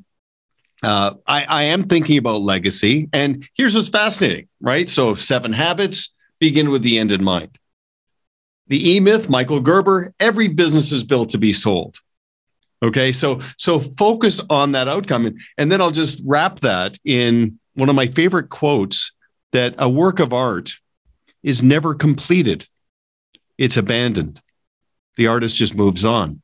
[0.83, 3.07] uh, I, I am thinking about legacy.
[3.13, 4.89] And here's what's fascinating, right?
[4.89, 7.57] So, seven habits begin with the end in mind.
[8.67, 11.97] The E Myth, Michael Gerber, every business is built to be sold.
[12.83, 13.13] Okay.
[13.13, 15.25] So, so focus on that outcome.
[15.25, 19.13] And, and then I'll just wrap that in one of my favorite quotes
[19.53, 20.73] that a work of art
[21.43, 22.67] is never completed,
[23.57, 24.41] it's abandoned.
[25.17, 26.41] The artist just moves on.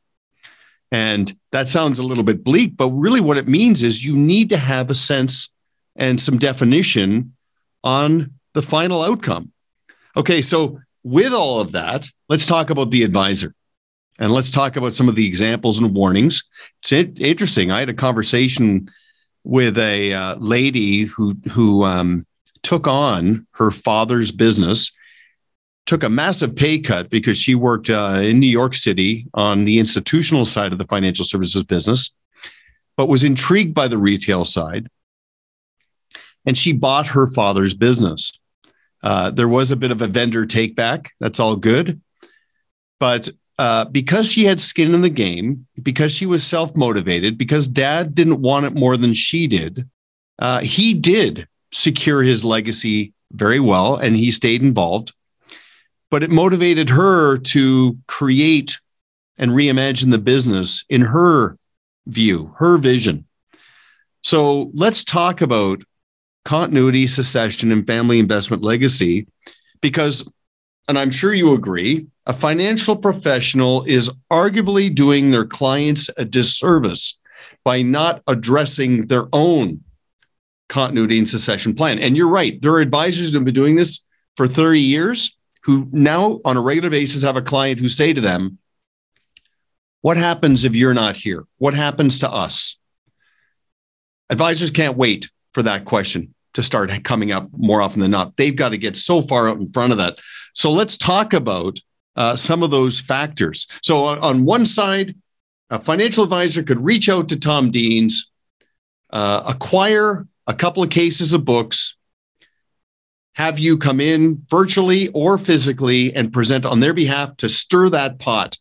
[0.91, 4.49] And that sounds a little bit bleak, but really what it means is you need
[4.49, 5.49] to have a sense
[5.95, 7.36] and some definition
[7.84, 9.51] on the final outcome.
[10.17, 13.53] Okay, so with all of that, let's talk about the advisor
[14.17, 16.43] and let's talk about some of the examples and warnings.
[16.82, 17.71] It's interesting.
[17.71, 18.89] I had a conversation
[19.43, 22.25] with a uh, lady who who um,
[22.62, 24.91] took on her father's business,
[25.89, 29.80] took a massive pay cut because she worked uh, in New York City on the
[29.80, 32.13] institutional side of the financial services business,
[32.95, 34.88] but was intrigued by the retail side,
[36.45, 38.32] and she bought her father's business.
[39.02, 41.12] Uh, there was a bit of a vendor take back.
[41.19, 41.99] That's all good.
[42.99, 47.67] But uh, because she had skin in the game, because she was self motivated, because
[47.67, 49.89] dad didn't want it more than she did,
[50.38, 55.13] uh, he did secure his legacy very well and he stayed involved.
[56.12, 58.80] But it motivated her to create
[59.38, 61.58] and reimagine the business in her
[62.08, 63.26] view, her vision.
[64.24, 65.84] So let's talk about
[66.45, 69.28] continuity, succession, and family investment legacy
[69.82, 70.28] because,
[70.88, 77.17] and I'm sure you agree, a financial professional is arguably doing their clients a disservice
[77.63, 79.84] by not addressing their own
[80.67, 82.00] continuity and succession plan.
[82.00, 85.88] And you're right, there are advisors who have been doing this for 30 years who
[85.91, 88.58] now, on a regular basis, have a client who say to them,
[90.02, 91.45] What happens if you're not here?
[91.58, 92.78] What happens to us?
[94.30, 98.36] Advisors can't wait for that question to start coming up more often than not.
[98.36, 100.19] They've got to get so far out in front of that.
[100.54, 101.80] So let's talk about
[102.15, 103.67] uh, some of those factors.
[103.82, 105.15] So, on, on, one side,
[105.69, 108.30] a financial advisor could reach out to Tom Deans,
[109.12, 111.95] uh, acquire a couple of cases of books,
[113.34, 118.20] have you come in virtually or physically and present on their behalf to stir that
[118.20, 118.58] pot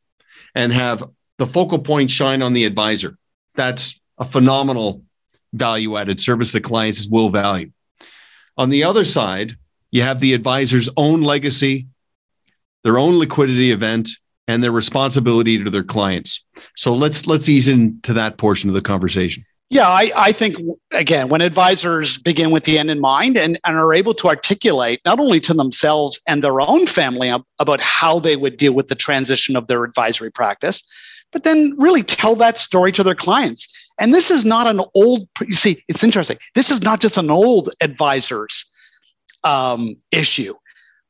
[0.54, 1.04] and have
[1.38, 3.16] the focal point shine on the advisor.
[3.54, 5.02] That's a phenomenal
[5.52, 7.70] value added service that clients will value.
[8.56, 9.52] On the other side,
[9.90, 11.86] you have the advisor's own legacy,
[12.84, 14.10] their own liquidity event
[14.48, 16.44] and their responsibility to their clients.
[16.76, 19.44] So let's let's ease into that portion of the conversation.
[19.70, 20.56] Yeah, I, I think
[20.92, 25.00] again, when advisors begin with the end in mind and, and are able to articulate
[25.04, 28.94] not only to themselves and their own family about how they would deal with the
[28.94, 30.82] transition of their advisory practice,
[31.32, 33.68] but then really tell that story to their clients.
[34.00, 36.38] And this is not an old, you see, it's interesting.
[36.54, 38.64] This is not just an old advisor's
[39.44, 40.54] um, issue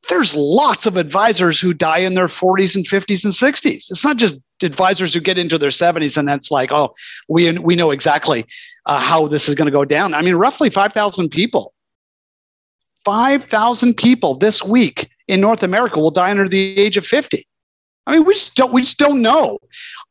[0.09, 3.91] there's lots of advisors who die in their 40s and 50s and 60s.
[3.91, 6.95] It's not just advisors who get into their 70s and that's like, oh,
[7.29, 8.45] we we know exactly
[8.87, 10.15] uh, how this is going to go down.
[10.15, 11.75] I mean, roughly 5,000 people,
[13.05, 17.47] 5,000 people this week in North America will die under the age of 50.
[18.07, 19.59] I mean, we just don't we just don't know.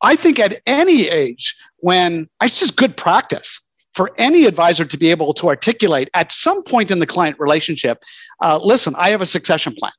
[0.01, 3.59] I think at any age when it's just good practice
[3.97, 8.03] for any advisor to be able to articulate at some point in the client relationship
[8.41, 9.91] uh, listen i have a succession plan.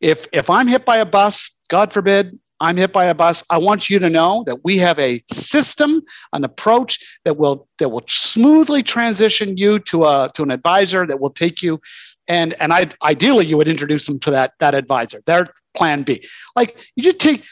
[0.00, 3.58] If if i'm hit by a bus god forbid i'm hit by a bus i
[3.58, 6.00] want you to know that we have a system
[6.32, 11.20] an approach that will that will smoothly transition you to a to an advisor that
[11.20, 11.80] will take you
[12.26, 15.46] and and I ideally you would introduce them to that that advisor their
[15.76, 16.26] plan b.
[16.56, 17.44] Like you just take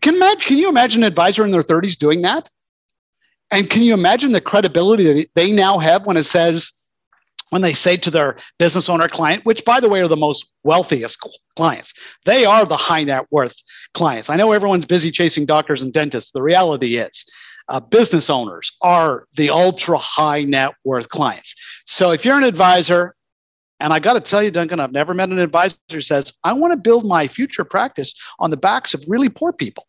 [0.00, 2.50] can can you imagine an advisor in their 30s doing that
[3.50, 6.72] and can you imagine the credibility that they now have when it says
[7.50, 10.46] when they say to their business owner client which by the way are the most
[10.64, 11.18] wealthiest
[11.56, 11.92] clients.
[12.24, 13.54] They are the high net worth
[13.94, 14.30] clients.
[14.30, 16.30] I know everyone's busy chasing doctors and dentists.
[16.30, 17.24] The reality is
[17.68, 21.54] uh, business owners are the ultra high net worth clients.
[21.86, 23.16] So if you're an advisor
[23.80, 26.52] and I got to tell you, Duncan, I've never met an advisor who says, I
[26.52, 29.86] want to build my future practice on the backs of really poor people.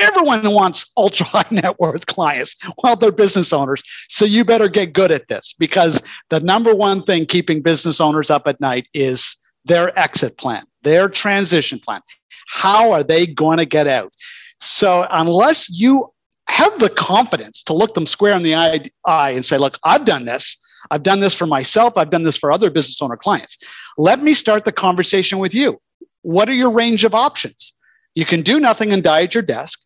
[0.00, 3.82] Everyone wants ultra high net worth clients while they're business owners.
[4.08, 8.30] So you better get good at this because the number one thing keeping business owners
[8.30, 12.00] up at night is their exit plan, their transition plan.
[12.48, 14.12] How are they going to get out?
[14.60, 16.12] So unless you
[16.48, 20.24] have the confidence to look them square in the eye and say, look, I've done
[20.24, 20.56] this.
[20.90, 21.94] I've done this for myself.
[21.96, 23.58] I've done this for other business owner clients.
[23.98, 25.80] Let me start the conversation with you.
[26.22, 27.74] What are your range of options?
[28.14, 29.80] You can do nothing and die at your desk.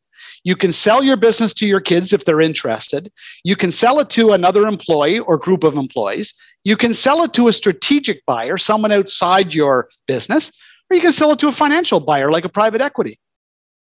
[0.44, 3.10] You can sell your business to your kids if they're interested.
[3.42, 6.34] You can sell it to another employee or group of employees.
[6.64, 10.52] You can sell it to a strategic buyer, someone outside your business,
[10.90, 13.18] or you can sell it to a financial buyer like a private equity.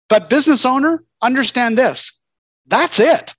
[0.09, 2.11] But business owner, understand this
[2.67, 3.35] that's it.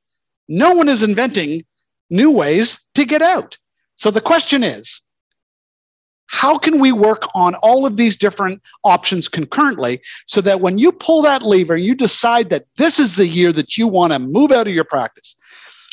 [0.49, 1.65] No one is inventing
[2.11, 3.57] new ways to get out.
[3.97, 5.01] So the question is
[6.27, 10.91] how can we work on all of these different options concurrently so that when you
[10.91, 14.51] pull that lever, you decide that this is the year that you want to move
[14.51, 15.37] out of your practice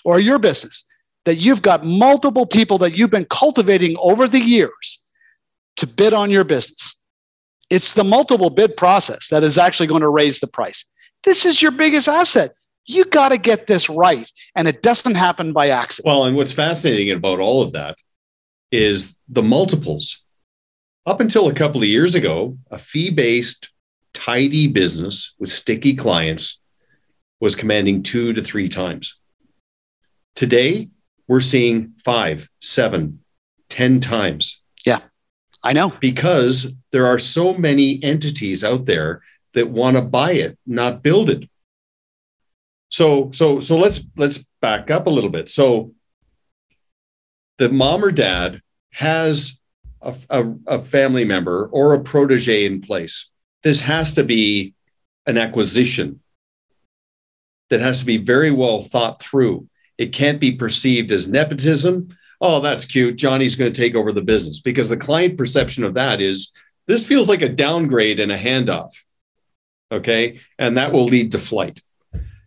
[0.05, 0.86] or your business,
[1.25, 4.99] that you've got multiple people that you've been cultivating over the years
[5.75, 6.95] to bid on your business?
[7.69, 10.86] It's the multiple bid process that is actually going to raise the price.
[11.25, 12.53] This is your biggest asset
[12.89, 14.30] you got to get this right.
[14.55, 16.07] And it doesn't happen by accident.
[16.07, 17.97] Well, and what's fascinating about all of that
[18.72, 20.24] is the multiples.
[21.05, 23.70] Up until a couple of years ago, a fee based,
[24.13, 26.59] tidy business with sticky clients
[27.39, 29.15] was commanding two to three times.
[30.36, 30.89] Today,
[31.28, 33.20] we're seeing five, seven,
[33.70, 34.61] ten times.
[34.86, 35.01] Yeah,
[35.63, 35.93] I know.
[35.99, 39.22] Because there are so many entities out there
[39.53, 41.49] that want to buy it, not build it.
[42.89, 45.49] So so so let's let's back up a little bit.
[45.49, 45.93] So
[47.60, 49.60] the mom or dad has
[50.01, 53.30] a, a, a family member or a protege in place.
[53.64, 54.74] This has to be
[55.28, 56.22] an acquisition
[57.70, 59.68] that has to be very well thought through.
[59.97, 62.18] It can't be perceived as nepotism.
[62.41, 63.18] Oh, that's cute.
[63.18, 66.51] Johnny's going to take over the business because the client perception of that is
[66.88, 68.93] this feels like a downgrade and a handoff.
[69.91, 70.39] Okay.
[70.57, 71.84] And that will lead to flight.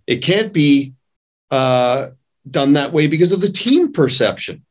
[0.06, 0.94] It can't be
[1.50, 2.10] uh,
[2.50, 4.64] done that way because of the team perception.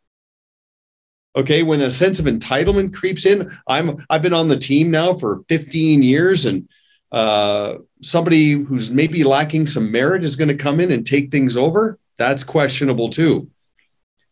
[1.36, 5.14] Okay, when a sense of entitlement creeps in, I'm I've been on the team now
[5.14, 6.68] for 15 years, and
[7.12, 11.56] uh, somebody who's maybe lacking some merit is going to come in and take things
[11.56, 11.98] over.
[12.18, 13.50] That's questionable too.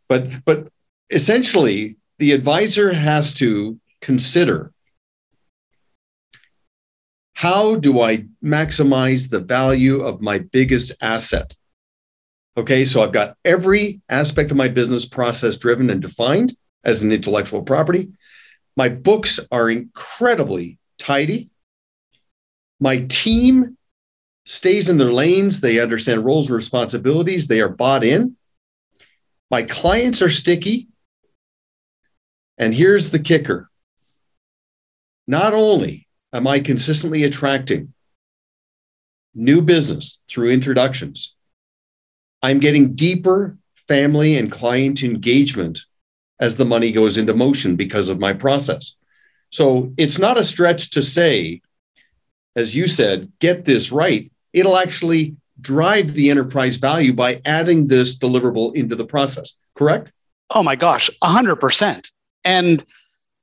[0.10, 0.68] But but
[1.10, 4.74] essentially, the advisor has to consider
[7.40, 11.56] how do I maximize the value of my biggest asset?
[12.58, 17.12] Okay, so I've got every aspect of my business process driven and defined as an
[17.12, 18.10] intellectual property.
[18.76, 21.52] My books are incredibly tidy.
[22.80, 23.78] My team
[24.46, 25.62] stays in their lanes.
[25.62, 27.48] They understand roles and responsibilities.
[27.48, 28.38] They are bought in.
[29.52, 30.88] My clients are sticky.
[32.58, 33.70] And here's the kicker
[35.28, 37.94] not only am I consistently attracting
[39.36, 41.36] new business through introductions?
[42.42, 43.58] I'm getting deeper
[43.88, 45.82] family and client engagement
[46.40, 48.96] as the money goes into motion because of my process.
[49.50, 51.62] So it's not a stretch to say,
[52.56, 54.32] as you said, get this right.
[54.54, 60.12] It'll actually drive the enterprise value by adding this deliverable into the process, correct?
[60.50, 62.12] Oh my gosh, 100%.
[62.46, 62.84] And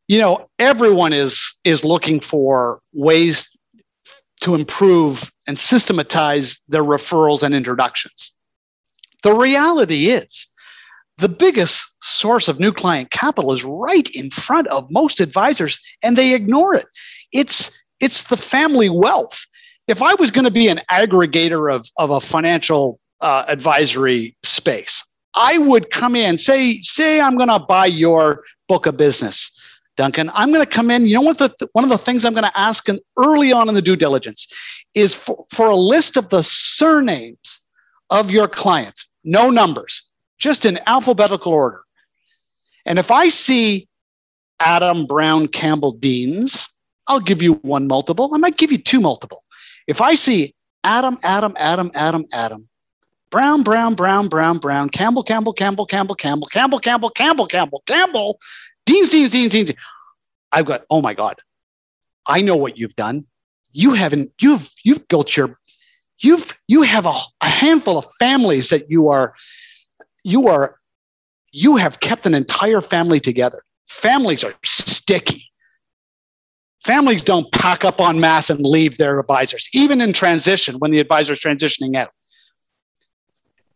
[0.09, 3.49] you know everyone is is looking for ways
[4.43, 8.33] to improve and systematize their referrals and introductions
[9.23, 10.47] the reality is
[11.19, 16.17] the biggest source of new client capital is right in front of most advisors and
[16.17, 16.87] they ignore it
[17.33, 19.45] it's it's the family wealth
[19.89, 25.03] if i was going to be an aggregator of, of a financial uh, advisory space
[25.37, 29.53] I would come in, say, say I'm going to buy your book of business,
[29.97, 30.31] Duncan.
[30.33, 31.05] I'm going to come in.
[31.05, 31.39] You know what?
[31.39, 33.97] The, one of the things I'm going to ask in, early on in the due
[33.97, 34.49] diligence
[34.95, 37.61] is for, for a list of the surnames
[38.09, 40.03] of your clients, no numbers,
[40.39, 41.83] just in alphabetical order.
[42.85, 43.89] And if I see
[44.61, 46.69] Adam Brown Campbell Deans,
[47.07, 48.35] I'll give you one multiple.
[48.35, 49.45] I might give you two multiple.
[49.87, 52.69] If I see Adam, Adam, Adam, Adam, Adam,
[53.31, 58.39] Brown, Brown, Brown, Brown, Brown, Campbell, Campbell, Campbell, Campbell, Campbell, Campbell, Campbell, Campbell, Campbell, Campbell,
[58.87, 59.73] Deans, Deans, Deans, Deans.
[60.53, 61.41] I've got, oh my God,
[62.25, 63.27] I know what you've done.
[63.73, 65.59] You haven't, you've, you've built your,
[66.19, 69.35] you've, you have a, a handful of families that you are,
[70.27, 70.81] you are,
[71.53, 73.63] you have kept an entire family together.
[73.89, 75.45] Families are sticky.
[76.85, 80.99] Families don't pack up en masse and leave their advisors, even in transition when the
[80.99, 82.11] advisor is transitioning out.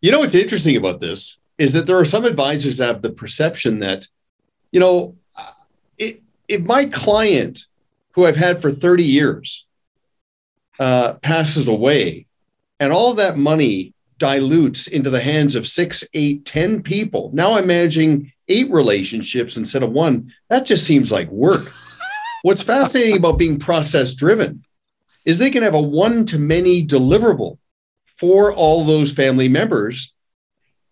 [0.01, 3.13] You know what's interesting about this is that there are some advisors that have the
[3.13, 4.09] perception that,
[4.73, 5.15] you know,
[5.99, 7.67] it, if my client
[8.13, 9.67] who I've had for 30 years
[10.81, 12.27] uh, passes away
[12.81, 17.67] and all that money dilutes into the hands of six, eight, ten people, now I'm
[17.67, 20.33] managing eight relationships instead of one.
[20.49, 21.67] That just seems like work.
[22.43, 24.65] What's fascinating about being process driven
[25.25, 27.59] is they can have a one to many deliverable
[28.17, 30.15] for all those family members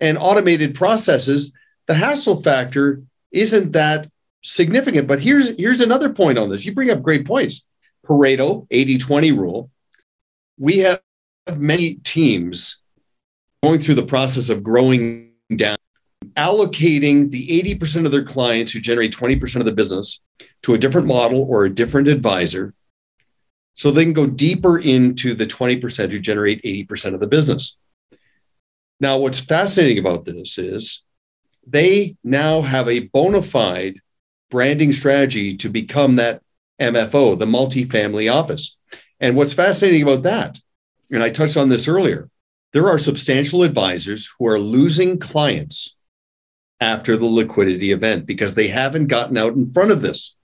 [0.00, 1.52] and automated processes,
[1.86, 3.02] the hassle factor
[3.32, 4.08] isn't that
[4.42, 5.06] significant.
[5.06, 6.64] But here's here's another point on this.
[6.64, 7.66] You bring up great points.
[8.06, 9.70] Pareto 80-20 rule.
[10.56, 11.00] We have
[11.56, 12.80] many teams
[13.62, 15.76] going through the process of growing down,
[16.36, 20.20] allocating the 80% of their clients who generate 20% of the business
[20.62, 22.74] to a different model or a different advisor
[23.74, 27.76] so they can go deeper into the 20% who generate 80% of the business.
[29.00, 31.02] Now, what's fascinating about this is
[31.64, 34.00] they now have a bona fide
[34.50, 36.42] branding strategy to become that
[36.80, 38.76] MFO, the multifamily office.
[39.20, 40.58] And what's fascinating about that,
[41.10, 42.28] and I touched on this earlier,
[42.72, 45.96] there are substantial advisors who are losing clients
[46.80, 50.36] after the liquidity event because they haven't gotten out in front of this.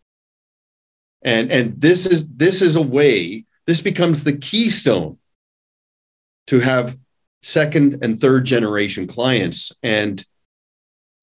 [1.22, 5.18] And and this is this is a way this becomes the keystone
[6.48, 6.98] to have
[7.42, 10.24] second and third generation clients and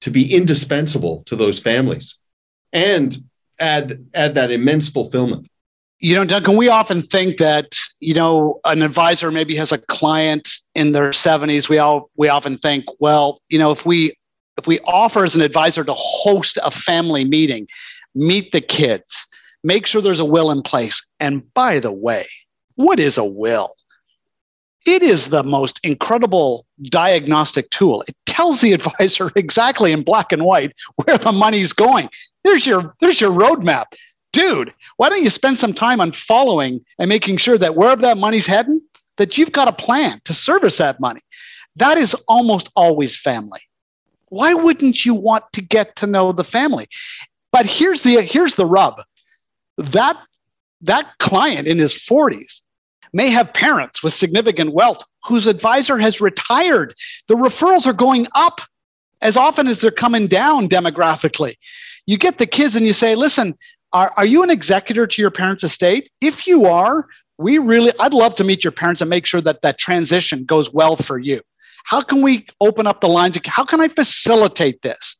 [0.00, 2.18] to be indispensable to those families
[2.72, 3.16] and
[3.58, 5.48] add add that immense fulfillment
[6.02, 10.48] you know duncan we often think that you know an advisor maybe has a client
[10.74, 14.12] in their 70s we all we often think well you know if we
[14.58, 17.66] if we offer as an advisor to host a family meeting
[18.14, 19.26] meet the kids
[19.64, 21.02] make sure there's a will in place.
[21.20, 22.26] And by the way,
[22.74, 23.74] what is a will?
[24.84, 28.02] It is the most incredible diagnostic tool.
[28.08, 32.08] It tells the advisor exactly in black and white where the money's going.
[32.44, 33.86] There's your there's your roadmap.
[34.32, 38.18] Dude, why don't you spend some time on following and making sure that wherever that
[38.18, 38.80] money's heading,
[39.18, 41.20] that you've got a plan to service that money.
[41.76, 43.60] That is almost always family.
[44.28, 46.88] Why wouldn't you want to get to know the family?
[47.50, 49.02] But here's the here's the rub
[49.76, 50.16] that
[50.80, 52.60] that client in his 40s
[53.12, 56.94] may have parents with significant wealth whose advisor has retired.
[57.28, 58.60] The referrals are going up
[59.20, 61.54] as often as they're coming down demographically.
[62.06, 63.56] You get the kids and you say, listen,
[63.92, 66.10] are, are you an executor to your parents' estate?
[66.20, 67.06] If you are,
[67.38, 70.72] we really, I'd love to meet your parents and make sure that that transition goes
[70.72, 71.40] well for you.
[71.84, 73.38] How can we open up the lines?
[73.46, 75.16] How can I facilitate this?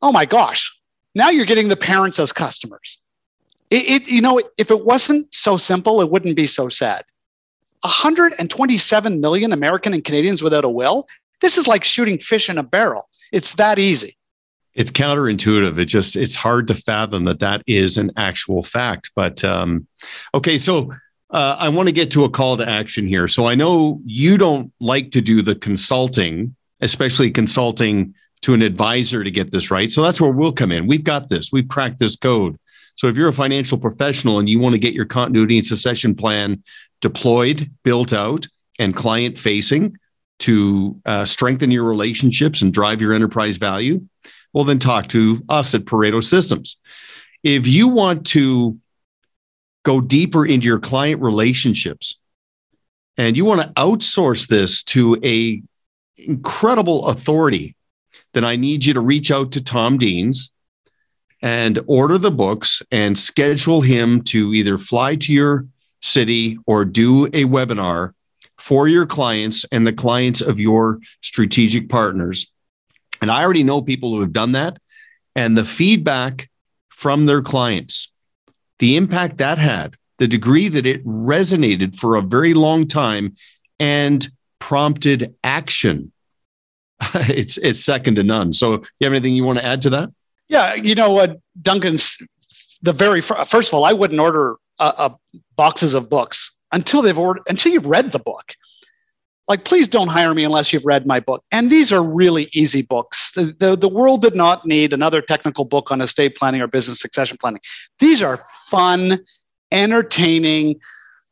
[0.00, 0.72] Oh my gosh,
[1.14, 2.98] now you're getting the parents as customers.
[3.70, 7.04] It, it, you know, if it wasn't so simple, it wouldn't be so sad.
[7.80, 11.06] 127 million American and Canadians without a will.
[11.40, 13.08] This is like shooting fish in a barrel.
[13.32, 14.16] It's that easy.
[14.74, 15.78] It's counterintuitive.
[15.78, 19.10] It just it's hard to fathom that that is an actual fact.
[19.14, 19.86] But um,
[20.34, 20.92] okay, so
[21.30, 23.28] uh, I want to get to a call to action here.
[23.28, 29.24] So I know you don't like to do the consulting, especially consulting to an advisor
[29.24, 29.90] to get this right.
[29.90, 30.86] So that's where we'll come in.
[30.86, 31.50] We've got this.
[31.50, 32.58] We've cracked this code.
[32.96, 36.14] So if you're a financial professional and you want to get your continuity and succession
[36.14, 36.62] plan
[37.00, 38.46] deployed, built out,
[38.78, 39.96] and client facing
[40.40, 44.02] to uh, strengthen your relationships and drive your enterprise value,
[44.54, 46.78] well, then talk to us at Pareto Systems.
[47.42, 48.78] If you want to
[49.82, 52.18] go deeper into your client relationships
[53.18, 55.60] and you want to outsource this to a
[56.16, 57.76] incredible authority,
[58.32, 60.52] then I need you to reach out to Tom Deans
[61.42, 65.66] and order the books and schedule him to either fly to your
[66.00, 68.14] city or do a webinar
[68.58, 72.53] for your clients and the clients of your strategic partners
[73.24, 74.78] And I already know people who have done that.
[75.34, 76.50] And the feedback
[76.90, 78.12] from their clients,
[78.80, 83.34] the impact that had, the degree that it resonated for a very long time
[83.80, 86.12] and prompted action.
[87.14, 88.52] it's it's second to none.
[88.52, 90.10] So, you have anything you want to add to that?
[90.48, 92.18] Yeah, you know what, Duncan's
[92.82, 94.56] the very first of all, I wouldn't order
[95.56, 98.54] boxes of books until they've ordered until you've read the book
[99.48, 101.42] like please don't hire me unless you've read my book.
[101.52, 103.30] And these are really easy books.
[103.32, 107.00] The, the, the, world did not need another technical book on estate planning or business
[107.00, 107.60] succession planning.
[107.98, 109.20] These are fun
[109.70, 110.80] entertaining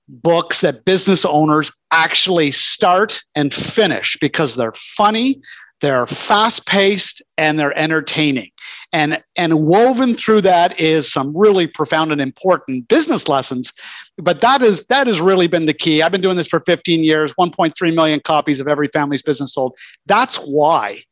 [0.09, 5.41] books that business owners actually start and finish because they're funny
[5.83, 8.51] they're fast paced and they're entertaining.
[8.93, 13.72] And and woven through that is some really profound and important business lessons.
[14.16, 16.01] But that is that has really been the key.
[16.01, 19.76] I've been doing this for 15 years 1.3 million copies of every family's business sold.
[20.07, 21.03] That's why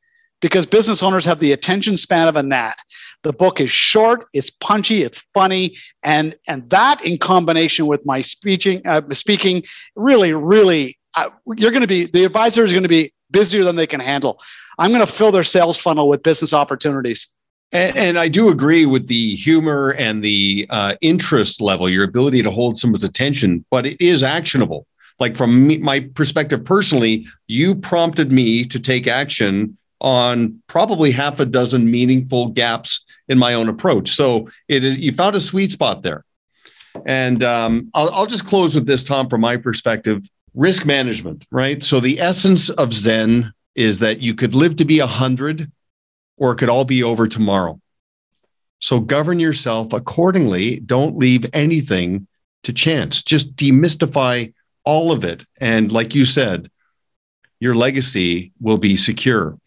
[0.41, 2.79] because business owners have the attention span of a gnat.
[3.25, 8.21] The book is short it's punchy it's funny and and that in combination with my
[8.21, 9.65] speaking uh, speaking
[9.97, 13.77] really really uh, you're going to be the advisor is going to be busier than
[13.77, 14.41] they can handle
[14.79, 17.27] i'm going to fill their sales funnel with business opportunities
[17.73, 22.43] and, and, I do agree with the humor and the uh, interest level, your ability
[22.43, 24.89] to hold someone's attention, but it is actionable.
[25.21, 31.41] Like from me, my perspective personally, you prompted me to take action on probably half
[31.41, 34.11] a dozen meaningful gaps in my own approach.
[34.11, 36.25] So it is you found a sweet spot there.
[37.07, 41.83] And um, I'll, I'll just close with this, Tom, from my perspective risk management, right?
[41.83, 45.71] So the essence of Zen is that you could live to be a 100
[46.37, 47.81] or it could all be over tomorrow.
[48.81, 50.81] So govern yourself accordingly.
[50.81, 52.27] Don't leave anything
[52.65, 53.23] to chance.
[53.23, 54.53] Just demystify
[54.85, 55.45] all of it.
[55.61, 56.71] And like you said,
[57.61, 59.59] your legacy will be secure.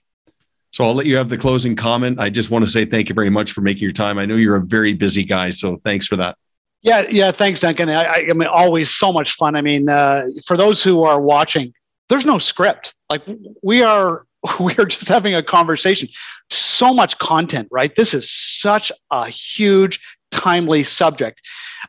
[0.72, 2.20] So I'll let you have the closing comment.
[2.20, 4.18] I just want to say thank you very much for making your time.
[4.18, 6.36] I know you're a very busy guy, so thanks for that.
[6.84, 7.90] Yeah, yeah, thanks, Duncan.
[7.90, 9.56] I, I, mean, always so much fun.
[9.56, 11.74] I mean, uh, for those who are watching,
[12.10, 12.94] there's no script.
[13.10, 13.24] Like
[13.64, 14.26] we are
[14.60, 16.10] we are just having a conversation.
[16.50, 17.96] So much content, right?
[17.96, 20.00] This is such a huge,
[20.32, 21.42] timely subject.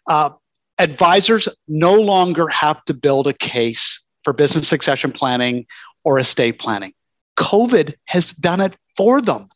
[0.08, 0.30] Uh,
[0.78, 5.66] advisors no longer have to build a case for business succession planning
[6.04, 6.92] or estate planning.
[7.36, 9.48] COVID has done it for them.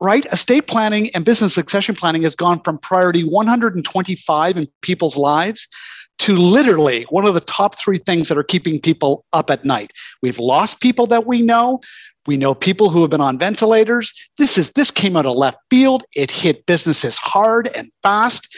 [0.00, 0.24] Right?
[0.32, 5.68] Estate planning and business succession planning has gone from priority 125 in people's lives
[6.20, 9.92] to literally one of the top three things that are keeping people up at night.
[10.22, 11.80] We've lost people that we know.
[12.26, 14.12] We know people who have been on ventilators.
[14.36, 16.04] This is this came out of left field.
[16.14, 18.48] It hit businesses hard and fast.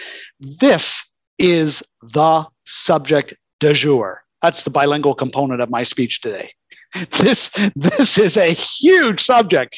[0.40, 1.05] This
[1.38, 4.22] is the subject du jour.
[4.43, 6.53] That's the bilingual component of my speech today.
[7.11, 9.77] This this is a huge subject.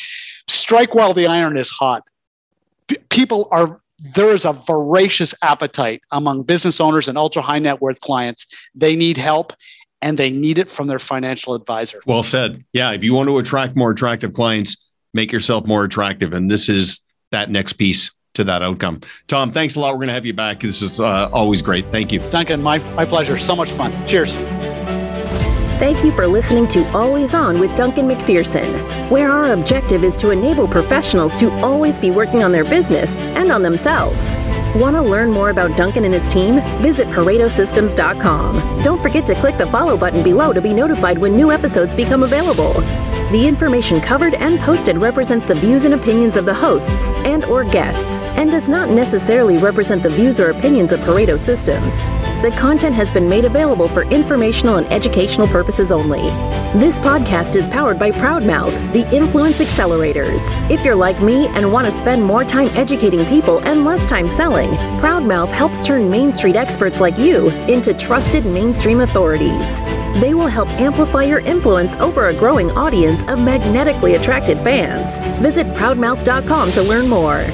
[0.48, 2.02] Strike while the iron is hot.
[2.88, 3.80] P- people are
[4.14, 8.46] there is a voracious appetite among business owners and ultra high net worth clients.
[8.74, 9.52] They need help
[10.02, 12.00] and they need it from their financial advisor.
[12.06, 12.64] Well said.
[12.72, 12.90] Yeah.
[12.90, 14.76] If you want to attract more attractive clients,
[15.14, 16.32] make yourself more attractive.
[16.34, 19.00] And this is that next piece to that outcome.
[19.28, 19.92] Tom, thanks a lot.
[19.92, 20.60] We're going to have you back.
[20.60, 21.90] This is uh, always great.
[21.90, 22.18] Thank you.
[22.30, 23.38] Duncan, my, my pleasure.
[23.38, 23.92] So much fun.
[24.06, 24.34] Cheers.
[25.78, 30.30] Thank you for listening to Always On with Duncan McPherson, where our objective is to
[30.30, 34.36] enable professionals to always be working on their business and on themselves.
[34.76, 36.60] Want to learn more about Duncan and his team?
[36.80, 38.82] Visit ParetoSystems.com.
[38.82, 42.22] Don't forget to click the follow button below to be notified when new episodes become
[42.22, 42.74] available.
[43.32, 47.64] The information covered and posted represents the views and opinions of the hosts and or
[47.64, 52.04] guests and does not necessarily represent the views or opinions of Pareto Systems.
[52.42, 56.20] The content has been made available for informational and educational purposes only.
[56.78, 60.50] This podcast is powered by Proudmouth, the Influence Accelerators.
[60.70, 64.28] If you're like me and want to spend more time educating people and less time
[64.28, 64.70] selling,
[65.00, 69.80] Proudmouth helps turn Main Street experts like you into trusted mainstream authorities.
[70.20, 75.18] They will help amplify your influence over a growing audience of magnetically attracted fans.
[75.40, 77.46] Visit proudmouth.com to learn more.